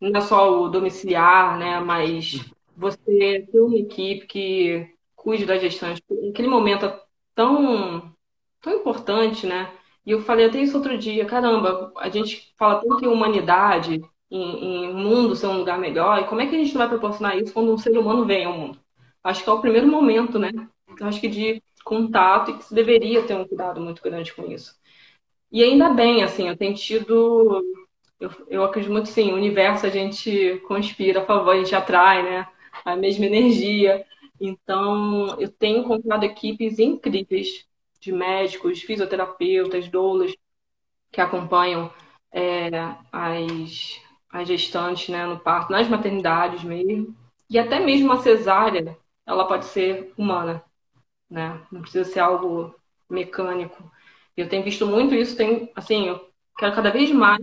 [0.00, 1.80] não é só o domiciliar, né?
[1.80, 2.44] Mas
[2.76, 5.94] você ter uma equipe que cuide da gestão.
[6.30, 7.00] Aquele momento é
[7.34, 8.12] tão,
[8.60, 9.72] tão importante, né?
[10.04, 14.00] E eu falei até isso outro dia, caramba, a gente fala tanto em humanidade,
[14.30, 17.36] em, em mundo ser um lugar melhor, e como é que a gente vai proporcionar
[17.38, 18.80] isso quando um ser humano vem ao mundo?
[19.22, 20.50] Acho que é o primeiro momento, né?
[21.00, 24.74] Acho que de contato e que se deveria ter um cuidado muito grande com isso.
[25.50, 27.62] E ainda bem, assim, eu tenho tido.
[28.18, 32.22] Eu, eu acredito muito sim, o universo a gente conspira a favor, a gente atrai,
[32.22, 32.48] né?
[32.84, 34.04] A mesma energia.
[34.40, 37.66] Então, eu tenho encontrado equipes incríveis
[38.00, 40.34] de médicos, fisioterapeutas, doulas,
[41.10, 41.90] que acompanham
[42.32, 42.68] é,
[43.12, 44.00] as,
[44.36, 47.14] as gestantes né, no parto, nas maternidades mesmo.
[47.48, 50.62] E até mesmo a cesárea, ela pode ser humana,
[51.30, 51.60] né?
[51.70, 52.74] Não precisa ser algo
[53.08, 53.90] mecânico.
[54.36, 56.28] Eu tenho visto muito isso, tem, assim, eu
[56.58, 57.42] quero cada vez mais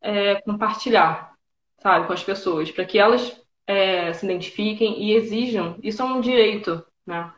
[0.00, 1.34] é, compartilhar,
[1.80, 5.78] sabe, com as pessoas, para que elas é, se identifiquem e exijam.
[5.82, 7.32] Isso é um direito, né?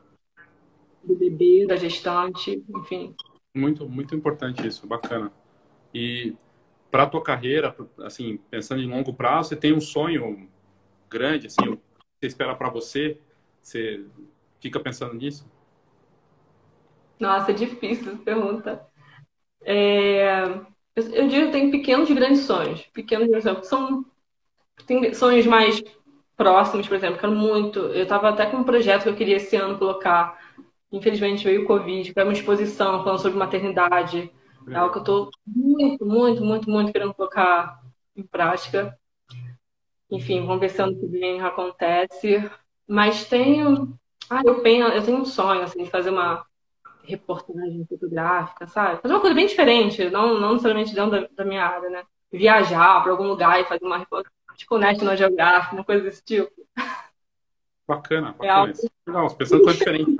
[1.02, 3.14] Do bebê, da gestante, enfim.
[3.54, 5.32] Muito, muito importante isso, bacana.
[5.92, 6.34] E
[6.90, 10.48] para a tua carreira, assim, pensando em longo prazo, você tem um sonho
[11.08, 11.78] grande, assim,
[12.18, 13.18] você espera para você?
[13.60, 14.04] Você
[14.60, 15.46] fica pensando nisso?
[17.20, 18.86] Nossa, é difícil essa pergunta.
[19.62, 20.44] É...
[20.96, 22.82] Eu, digo que tem pequenos e grandes sonhos.
[22.92, 23.66] Pequenos e grandes sonhos.
[23.68, 24.04] São
[24.86, 25.82] tem sonhos mais
[26.36, 27.78] próximos, por exemplo, quero muito.
[27.78, 30.38] Eu estava até com um projeto que eu queria esse ano colocar.
[30.90, 34.30] Infelizmente veio o Covid, para uma exposição falando sobre maternidade.
[34.70, 37.80] É algo que eu estou muito, muito, muito, muito querendo colocar
[38.16, 38.98] em prática.
[40.10, 42.50] Enfim, vamos ver se ano que vem acontece.
[42.86, 43.98] Mas tenho.
[44.30, 46.44] Ah, eu, penso, eu tenho um sonho assim, de fazer uma
[47.04, 49.00] reportagem fotográfica, sabe?
[49.00, 52.04] Fazer uma coisa bem diferente, não, não necessariamente dentro da, da minha área, né?
[52.30, 56.50] Viajar para algum lugar e fazer uma reportagem tipo National Geographic, uma coisa desse tipo.
[57.86, 58.46] Bacana, bacana.
[58.46, 58.72] É algo...
[59.06, 60.16] Legal, as pessoas são diferentes.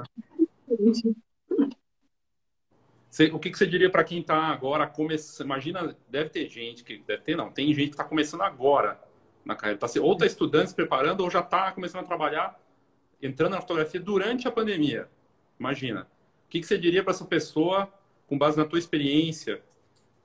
[3.19, 5.45] Você, o que, que, você diria para quem está agora começando?
[5.45, 8.97] Imagina, deve ter gente que deve ter, não, tem gente que está começando agora
[9.45, 9.77] na carreira?
[9.77, 12.57] Tá, ou está estudando, se preparando, ou já está começando a trabalhar,
[13.21, 15.09] entrando na fotografia durante a pandemia.
[15.59, 16.03] Imagina.
[16.47, 17.93] O que, que você diria para essa pessoa,
[18.29, 19.61] com base na tua experiência,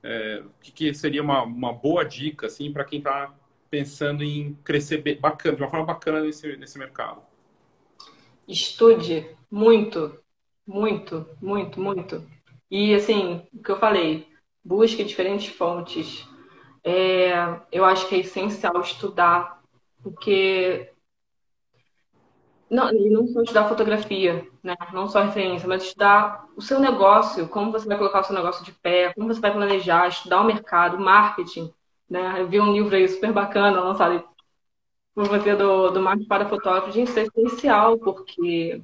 [0.00, 3.34] é, o que, que, seria uma, uma boa dica assim, para quem está
[3.68, 7.20] pensando em crescer bacana, de uma forma bacana nesse, nesse mercado?
[8.46, 10.16] Estude muito,
[10.64, 12.33] muito, muito, muito.
[12.74, 14.26] E assim, o que eu falei,
[14.64, 16.28] busque diferentes fontes.
[16.82, 17.32] É,
[17.70, 19.62] eu acho que é essencial estudar,
[20.02, 20.92] porque
[22.68, 24.74] não, não só estudar fotografia, né?
[24.92, 28.64] Não só referência, mas estudar o seu negócio, como você vai colocar o seu negócio
[28.64, 31.72] de pé, como você vai planejar, estudar o mercado, marketing,
[32.10, 32.40] né?
[32.40, 34.28] Eu vi um livro aí super bacana lançado
[35.14, 36.90] por você do, do marketing para fotógrafo.
[36.90, 38.82] Gente, isso é essencial, porque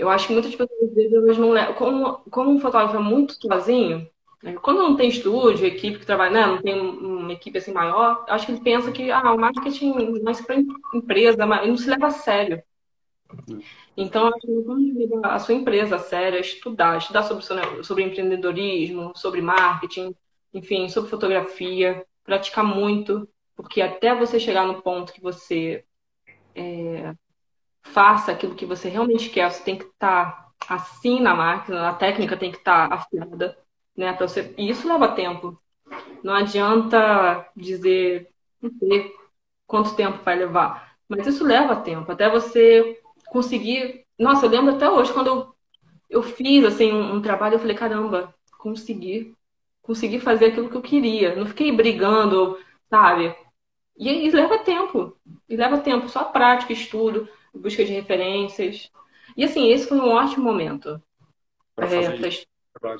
[0.00, 1.74] eu acho que muitas pessoas vezes não levam.
[1.74, 4.08] Como, como um fotógrafo é muito sozinho,
[4.42, 4.54] né?
[4.62, 6.46] quando não tem estúdio, equipe que trabalha, né?
[6.46, 10.22] não tem uma equipe assim maior, acho que ele pensa que ah, o marketing é
[10.22, 10.56] mais para
[10.94, 12.62] empresa, mas não se leva a sério.
[13.96, 19.12] Então, acho que quando levar a sua empresa a sério, estudar, estudar sobre, sobre empreendedorismo,
[19.14, 20.14] sobre marketing,
[20.54, 25.84] enfim, sobre fotografia, praticar muito, porque até você chegar no ponto que você
[26.54, 27.14] é,
[27.82, 31.94] faça aquilo que você realmente quer, você tem que estar tá assim na máquina, a
[31.94, 33.58] técnica tem que estar tá afiada,
[33.96, 34.16] né?
[34.18, 34.54] Você...
[34.56, 35.60] E isso leva tempo.
[36.22, 38.28] Não adianta dizer
[38.62, 39.12] não sei
[39.66, 44.04] quanto tempo vai levar, mas isso leva tempo, até você conseguir.
[44.18, 45.54] Nossa, eu lembro até hoje quando eu,
[46.08, 49.34] eu fiz assim um, um trabalho, eu falei caramba, consegui,
[49.82, 51.34] consegui fazer aquilo que eu queria.
[51.34, 52.58] Não fiquei brigando,
[52.88, 53.34] sabe?
[53.96, 55.16] E, e leva tempo,
[55.48, 58.90] e leva tempo, só prática, estudo busca de referências.
[59.36, 61.02] E assim, esse foi um ótimo momento.
[61.76, 62.18] É,
[62.78, 62.96] pra...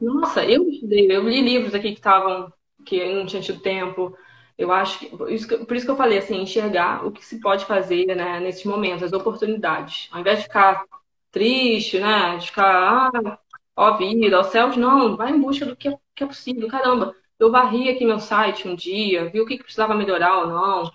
[0.00, 2.52] Nossa, eu estudei, eu li livros aqui que estavam,
[2.84, 4.16] que eu não tinha tido tempo.
[4.58, 8.06] Eu acho que, por isso que eu falei assim, enxergar o que se pode fazer
[8.06, 10.08] né, nesses momentos, as oportunidades.
[10.10, 10.84] Ao invés de ficar
[11.30, 12.36] triste, né?
[12.38, 13.38] De ficar, ah,
[13.76, 16.68] ó vida, ó céus, não, vai em busca do que é, que é possível.
[16.68, 20.46] Caramba, eu varri aqui meu site um dia, vi o que, que precisava melhorar ou
[20.46, 20.92] não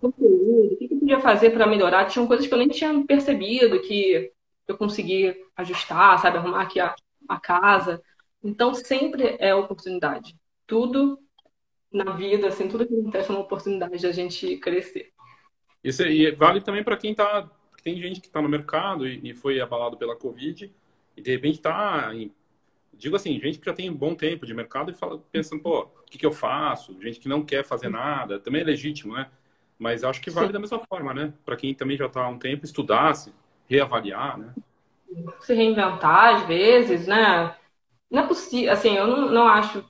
[0.00, 2.04] conteúdo, o que, podia fazer para melhorar.
[2.04, 4.30] Tinham coisas que eu nem tinha percebido que
[4.68, 6.94] eu consegui ajustar, sabe, arrumar aqui a,
[7.28, 8.00] a casa.
[8.44, 10.36] Então, sempre é oportunidade.
[10.66, 11.18] Tudo
[11.92, 15.12] na vida, assim, tudo que acontece é uma oportunidade de a gente crescer.
[15.82, 17.50] Isso e vale também para quem tá.
[17.82, 20.70] Tem gente que está no mercado e, e, foi abalado pela Covid
[21.16, 22.12] e de repente está.
[22.92, 25.80] Digo assim, gente que já tem um bom tempo de mercado e fala, pensando, pô,
[25.80, 27.00] o que, que eu faço?
[27.00, 29.30] Gente que não quer fazer nada, também é legítimo, né?
[29.80, 30.52] Mas acho que vale Sim.
[30.52, 31.32] da mesma forma, né?
[31.42, 33.32] Para quem também já está há um tempo, estudar, se
[33.66, 34.52] reavaliar, né?
[35.40, 37.56] Se reinventar, às vezes, né?
[38.10, 39.82] Não é possível, assim, eu não, não acho,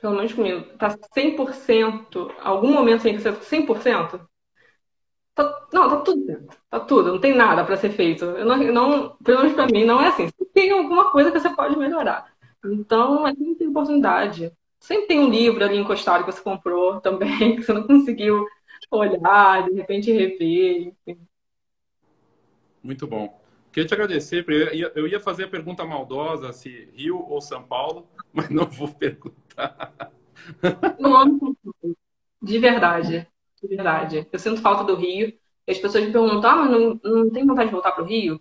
[0.00, 4.20] pelo menos comigo, tá 100%, algum momento tem que ser 100%?
[5.34, 6.56] Tá, não, tá tudo certo.
[6.70, 8.24] Tá tudo, não tem nada para ser feito.
[8.24, 10.28] Eu não, não, pelo menos para mim, não é assim.
[10.54, 12.32] Tem alguma coisa que você pode melhorar.
[12.64, 14.52] Então, é sempre tem oportunidade.
[14.78, 18.46] Sempre tem um livro ali encostado que você comprou também, que você não conseguiu
[18.90, 21.20] olhar, de repente rever, enfim.
[22.82, 23.40] Muito bom.
[23.72, 24.44] Queria te agradecer.
[24.94, 30.12] Eu ia fazer a pergunta maldosa se Rio ou São Paulo, mas não vou perguntar.
[30.98, 31.56] Não,
[32.42, 33.26] de verdade,
[33.62, 34.26] de verdade.
[34.32, 35.32] Eu sinto falta do Rio.
[35.68, 38.40] As pessoas me perguntam, ah, mas não, não tem vontade de voltar para o Rio?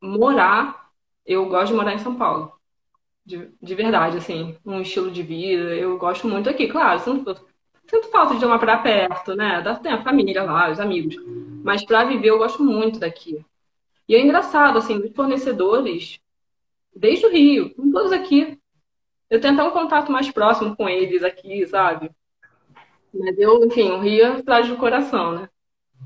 [0.00, 0.90] Morar,
[1.26, 2.52] eu gosto de morar em São Paulo.
[3.26, 5.74] De, de verdade, assim, um estilo de vida.
[5.74, 6.98] Eu gosto muito aqui, claro.
[7.00, 7.36] Sinto,
[7.88, 9.62] Sinto falta de uma praia perto, né?
[9.82, 11.16] Tem a família lá, os amigos.
[11.62, 13.44] Mas para viver eu gosto muito daqui.
[14.08, 16.20] E é engraçado, assim, os fornecedores,
[16.94, 18.58] desde o Rio, estão todos aqui.
[19.30, 22.10] Eu tenho até um contato mais próximo com eles aqui, sabe?
[23.14, 25.48] Mas eu, enfim, o Rio é cidade do coração, né?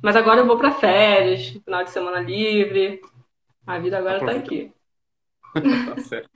[0.03, 3.01] Mas agora eu vou para férias, final de semana livre.
[3.67, 4.73] A vida agora está aqui.
[5.95, 6.31] tá certo.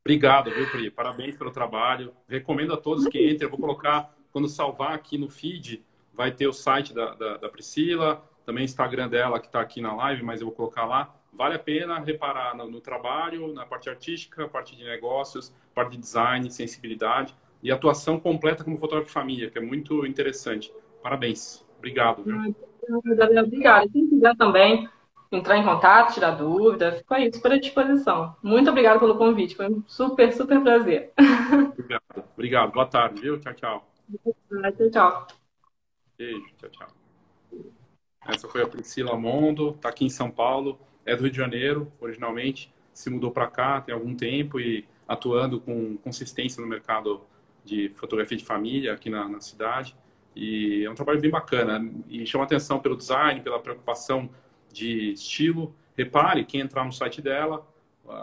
[0.00, 0.90] Obrigado, viu, Pri?
[0.90, 2.14] Parabéns pelo trabalho.
[2.28, 3.46] Recomendo a todos que entrem.
[3.46, 5.84] Eu vou colocar quando salvar aqui no feed,
[6.14, 9.80] vai ter o site da, da, da Priscila, também o Instagram dela que está aqui
[9.80, 11.12] na live, mas eu vou colocar lá.
[11.32, 15.98] Vale a pena reparar no, no trabalho, na parte artística, parte de negócios, parte de
[15.98, 20.72] design, sensibilidade e atuação completa como fotógrafo de família, que é muito interessante.
[21.02, 21.66] Parabéns.
[21.76, 22.22] Obrigado.
[22.22, 22.54] Viu?
[23.44, 23.88] Obrigada.
[23.88, 24.88] Quem quiser também
[25.32, 28.36] entrar em contato, tirar dúvida, fico aí super à disposição.
[28.40, 29.56] Muito obrigada pelo convite.
[29.56, 31.12] Foi um super, super prazer.
[31.72, 32.24] Obrigado.
[32.34, 32.72] Obrigado.
[32.72, 33.40] Boa tarde, viu?
[33.40, 33.87] Tchau, tchau.
[34.08, 35.26] Tchau, tchau.
[36.16, 36.88] Beijo, tchau, tchau.
[38.26, 41.92] Essa foi a Priscila Mondo, está aqui em São Paulo, é do Rio de Janeiro,
[42.00, 47.22] originalmente, se mudou para cá tem algum tempo e atuando com consistência no mercado
[47.64, 49.96] de fotografia de família aqui na, na cidade.
[50.34, 54.28] E é um trabalho bem bacana e chama atenção pelo design, pela preocupação
[54.72, 55.74] de estilo.
[55.96, 57.66] Repare, quem entrar no site dela,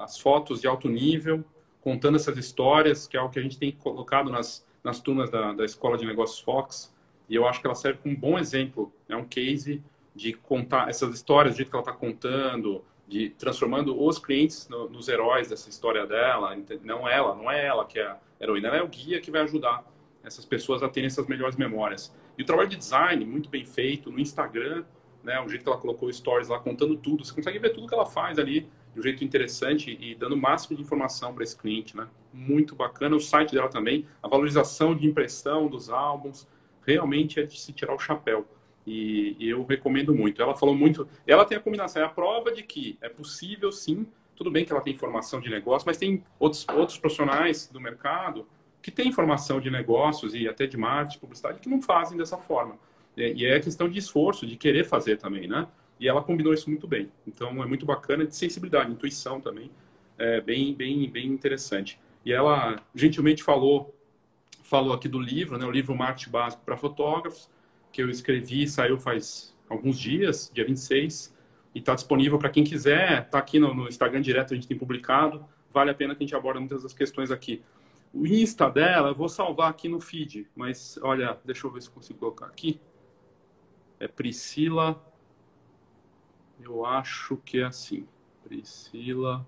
[0.01, 1.43] as fotos de alto nível,
[1.79, 5.51] contando essas histórias, que é algo que a gente tem colocado nas, nas turmas da,
[5.51, 6.93] da Escola de Negócios Fox.
[7.27, 9.81] E eu acho que ela serve como um bom exemplo, é um case
[10.13, 14.88] de contar essas histórias do jeito que ela está contando, de transformando os clientes no,
[14.88, 16.55] nos heróis dessa história dela.
[16.83, 19.41] Não ela, não é ela que é a heroína, ela é o guia que vai
[19.41, 19.83] ajudar
[20.23, 22.13] essas pessoas a terem essas melhores memórias.
[22.38, 24.83] E o trabalho de design, muito bem feito, no Instagram,
[25.23, 27.93] né, o jeito que ela colocou stories lá contando tudo, você consegue ver tudo que
[27.93, 31.55] ela faz ali de um jeito interessante e dando o máximo de informação para esse
[31.55, 32.07] cliente, né?
[32.33, 36.47] Muito bacana o site dela também, a valorização de impressão dos álbuns,
[36.87, 38.47] realmente é de se tirar o chapéu.
[38.87, 40.41] E, e, eu recomendo muito.
[40.41, 41.09] Ela falou muito.
[41.27, 44.07] Ela tem a combinação, é a prova de que é possível sim.
[44.33, 48.47] Tudo bem que ela tem informação de negócio, mas tem outros, outros profissionais do mercado
[48.81, 52.77] que têm informação de negócios e até de marketing, publicidade, que não fazem dessa forma.
[53.17, 55.67] E é questão de esforço, de querer fazer também, né?
[55.99, 57.11] E ela combinou isso muito bem.
[57.25, 59.71] Então é muito bacana, de sensibilidade, intuição também,
[60.17, 61.99] é bem, bem, bem interessante.
[62.25, 63.95] E ela gentilmente falou,
[64.63, 65.65] falou aqui do livro, né?
[65.65, 67.49] O livro Marketing Básico para Fotógrafos
[67.95, 71.33] que eu escrevi, saiu faz alguns dias, dia 26,
[71.73, 73.21] e está disponível para quem quiser.
[73.21, 75.45] Está aqui no, no, Instagram direto, a gente tem publicado.
[75.71, 77.63] Vale a pena que a gente aborde muitas das questões aqui.
[78.13, 81.89] O Insta dela, eu vou salvar aqui no feed, mas olha, deixa eu ver se
[81.89, 82.81] consigo colocar aqui.
[83.97, 85.01] É Priscila.
[86.59, 88.07] Eu acho que é assim.
[88.43, 89.45] Priscila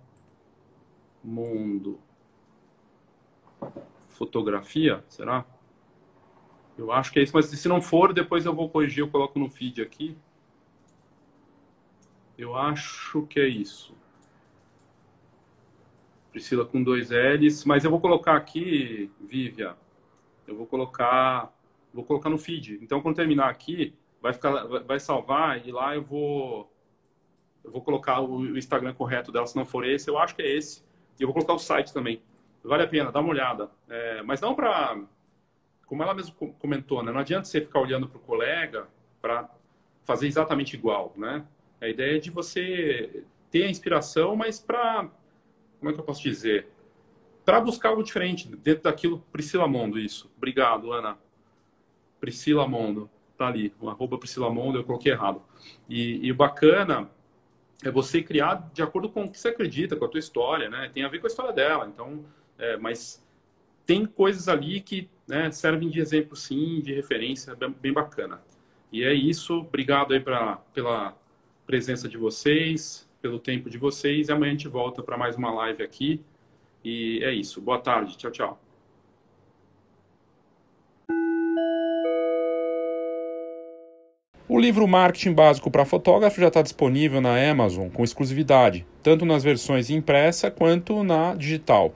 [1.24, 2.00] Mundo.
[4.08, 5.46] Fotografia, será?
[6.78, 9.40] Eu acho que é isso, mas se não for, depois eu vou corrigir, eu coloco
[9.40, 10.18] no feed aqui.
[12.38, 13.96] Eu acho que é isso.
[16.32, 19.76] Priscila com dois L's, mas eu vou colocar aqui, Vívia,
[20.46, 21.52] eu vou colocar,
[21.92, 22.80] vou colocar no feed.
[22.82, 26.72] Então, quando terminar aqui, vai ficar, vai salvar e lá eu vou,
[27.68, 30.50] eu vou colocar o Instagram correto dela, se não for esse, eu acho que é
[30.50, 30.82] esse.
[31.20, 32.22] E eu vou colocar o site também.
[32.64, 33.70] Vale a pena, dá uma olhada.
[33.90, 34.98] É, mas não para
[35.86, 37.12] como ela mesmo comentou, né?
[37.12, 38.88] não adianta você ficar olhando para o colega
[39.22, 39.50] para
[40.04, 41.46] fazer exatamente igual, né?
[41.80, 45.10] A ideia é de você ter a inspiração, mas para,
[45.80, 46.68] como é que eu posso dizer?
[47.46, 49.24] Para buscar algo diferente dentro daquilo.
[49.32, 50.30] Priscila Mondo, isso.
[50.36, 51.18] Obrigado, Ana.
[52.20, 55.42] Priscila Mondo, tá ali, o arroba Priscila Mondo, eu coloquei errado.
[55.88, 57.10] E, e o bacana
[57.84, 60.90] é você criar de acordo com o que você acredita, com a tua história, né?
[60.94, 62.26] Tem a ver com a história dela, então,
[62.58, 63.24] é, mas
[63.86, 68.42] tem coisas ali que né, servem de exemplo, sim, de referência, bem, bem bacana.
[68.92, 69.60] E é isso.
[69.60, 71.18] Obrigado aí pra, pela
[71.66, 74.30] presença de vocês, pelo tempo de vocês.
[74.30, 76.22] E amanhã a gente volta para mais uma live aqui.
[76.84, 77.62] E é isso.
[77.62, 78.18] Boa tarde.
[78.18, 78.67] Tchau, tchau.
[84.50, 89.44] O livro Marketing Básico para Fotógrafo já está disponível na Amazon com exclusividade, tanto nas
[89.44, 91.94] versões impressa quanto na digital.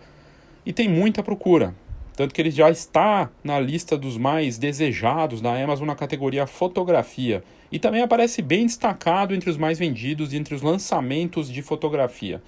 [0.66, 1.74] E tem muita procura.
[2.14, 7.42] Tanto que ele já está na lista dos mais desejados da Amazon na categoria fotografia.
[7.72, 12.44] E também aparece bem destacado entre os mais vendidos e entre os lançamentos de fotografia.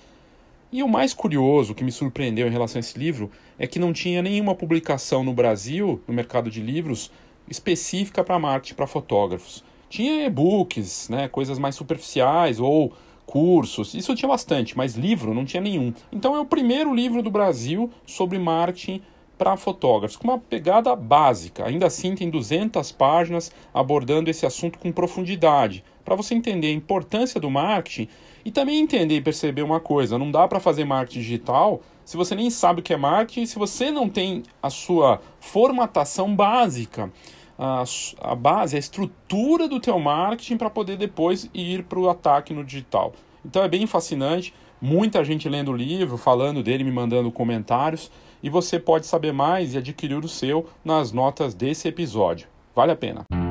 [0.70, 3.94] E o mais curioso que me surpreendeu em relação a esse livro é que não
[3.94, 7.10] tinha nenhuma publicação no Brasil, no mercado de livros,
[7.50, 9.64] específica para marketing para fotógrafos.
[9.94, 12.94] Tinha e-books, né, coisas mais superficiais ou
[13.28, 15.94] cursos, isso tinha bastante, mas livro não tinha nenhum.
[16.12, 19.04] Então é o primeiro livro do Brasil sobre marketing
[19.38, 21.68] para fotógrafos, com uma pegada básica.
[21.68, 27.40] Ainda assim, tem 200 páginas abordando esse assunto com profundidade, para você entender a importância
[27.40, 28.10] do marketing
[28.44, 32.34] e também entender e perceber uma coisa: não dá para fazer marketing digital se você
[32.34, 37.12] nem sabe o que é marketing, se você não tem a sua formatação básica.
[37.58, 37.84] A,
[38.22, 42.64] a base, a estrutura do teu marketing para poder depois ir para o ataque no
[42.64, 43.14] digital.
[43.46, 48.50] Então é bem fascinante, muita gente lendo o livro, falando dele, me mandando comentários e
[48.50, 52.48] você pode saber mais e adquirir o seu nas notas desse episódio.
[52.76, 53.43] Vale a pena.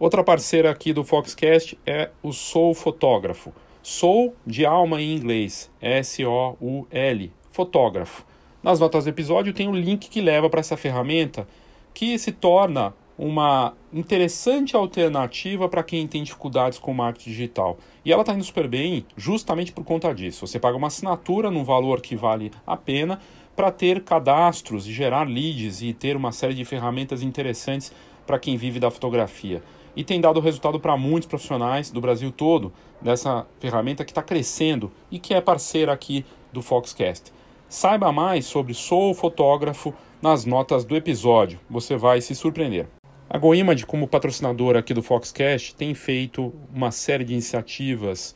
[0.00, 3.52] Outra parceira aqui do Foxcast é o Soul Fotógrafo.
[3.82, 8.24] Soul de alma em inglês, S-O-U-L, fotógrafo.
[8.62, 11.46] Nas notas do episódio tem um link que leva para essa ferramenta
[11.92, 17.76] que se torna uma interessante alternativa para quem tem dificuldades com marketing digital.
[18.02, 20.46] E ela está indo super bem justamente por conta disso.
[20.46, 23.20] Você paga uma assinatura num valor que vale a pena
[23.54, 27.92] para ter cadastros e gerar leads e ter uma série de ferramentas interessantes
[28.26, 29.62] para quem vive da fotografia.
[29.94, 34.90] E tem dado resultado para muitos profissionais do Brasil todo dessa ferramenta que está crescendo
[35.10, 37.32] e que é parceira aqui do Foxcast.
[37.68, 42.86] Saiba mais sobre Sou Fotógrafo nas notas do episódio, você vai se surpreender.
[43.28, 48.34] A GoImage, como patrocinadora aqui do Foxcast, tem feito uma série de iniciativas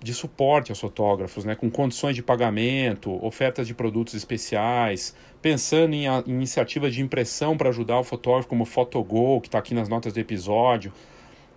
[0.00, 6.06] de suporte aos fotógrafos, né, com condições de pagamento, ofertas de produtos especiais, pensando em,
[6.06, 9.74] a, em iniciativas de impressão para ajudar o fotógrafo, como o Photogol, que está aqui
[9.74, 10.92] nas notas do episódio.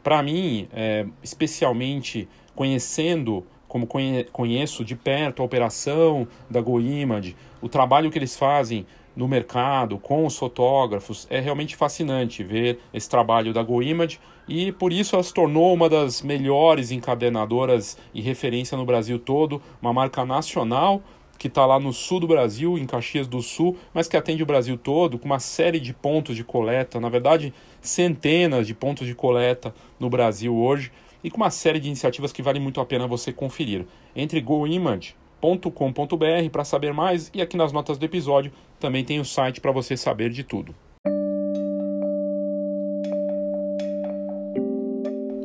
[0.01, 7.69] Para mim, é, especialmente conhecendo, como conhe, conheço de perto a operação da GoImage, o
[7.69, 11.27] trabalho que eles fazem no mercado com os fotógrafos.
[11.29, 15.87] É realmente fascinante ver esse trabalho da GoImage e por isso ela se tornou uma
[15.87, 21.01] das melhores encadenadoras e referência no Brasil todo, uma marca nacional
[21.37, 24.45] que está lá no sul do Brasil, em Caxias do Sul, mas que atende o
[24.45, 29.15] Brasil todo, com uma série de pontos de coleta, na verdade, centenas de pontos de
[29.15, 30.91] coleta no Brasil hoje,
[31.23, 33.85] e com uma série de iniciativas que vale muito a pena você conferir.
[34.15, 39.25] Entre GoImage www.ecoagro.com.br para saber mais e aqui nas notas do episódio também tem o
[39.25, 40.75] site para você saber de tudo.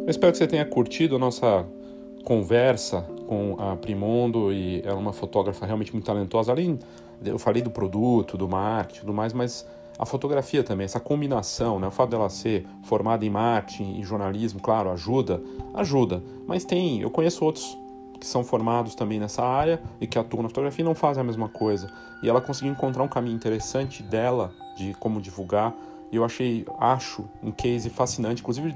[0.06, 1.66] Eu espero que você tenha curtido a nossa
[2.24, 6.52] conversa com a Primondo e ela é uma fotógrafa realmente muito talentosa.
[6.52, 6.78] Além,
[7.24, 9.66] eu falei do produto, do marketing, tudo mais, mas
[9.99, 11.86] a fotografia também, essa combinação, né?
[11.86, 15.42] o fato dela ser formada em marketing e jornalismo, claro, ajuda,
[15.72, 16.22] ajuda.
[16.47, 17.78] Mas tem, eu conheço outros
[18.18, 21.24] que são formados também nessa área e que atuam na fotografia e não fazem a
[21.24, 21.88] mesma coisa.
[22.22, 25.74] E ela conseguiu encontrar um caminho interessante dela de como divulgar.
[26.11, 28.40] E eu achei, acho, um case fascinante.
[28.40, 28.74] Inclusive,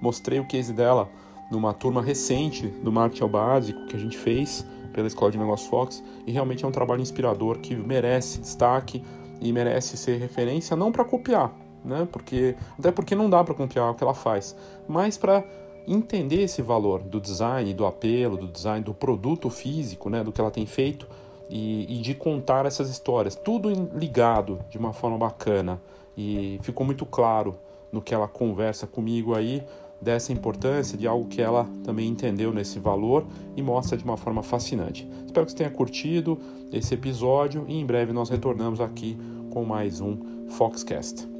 [0.00, 1.08] mostrei o case dela
[1.50, 5.68] numa turma recente do marketing ao básico que a gente fez pela Escola de Negócios
[5.68, 6.02] Fox.
[6.26, 9.02] E realmente é um trabalho inspirador que merece destaque
[9.40, 11.52] e merece ser referência, não para copiar,
[11.84, 12.06] né?
[12.10, 15.44] Porque até porque não dá para copiar o que ela faz, mas para
[15.86, 20.40] entender esse valor do design, do apelo, do design, do produto físico, né, do que
[20.40, 21.06] ela tem feito
[21.48, 25.80] e, e de contar essas histórias, tudo ligado de uma forma bacana
[26.16, 27.56] e ficou muito claro
[27.90, 29.64] no que ela conversa comigo aí
[30.00, 33.26] dessa importância de algo que ela também entendeu nesse valor
[33.56, 35.08] e mostra de uma forma fascinante.
[35.26, 36.38] Espero que você tenha curtido
[36.72, 39.18] esse episódio e em breve nós retornamos aqui
[39.50, 40.16] com mais um
[40.48, 41.39] Foxcast.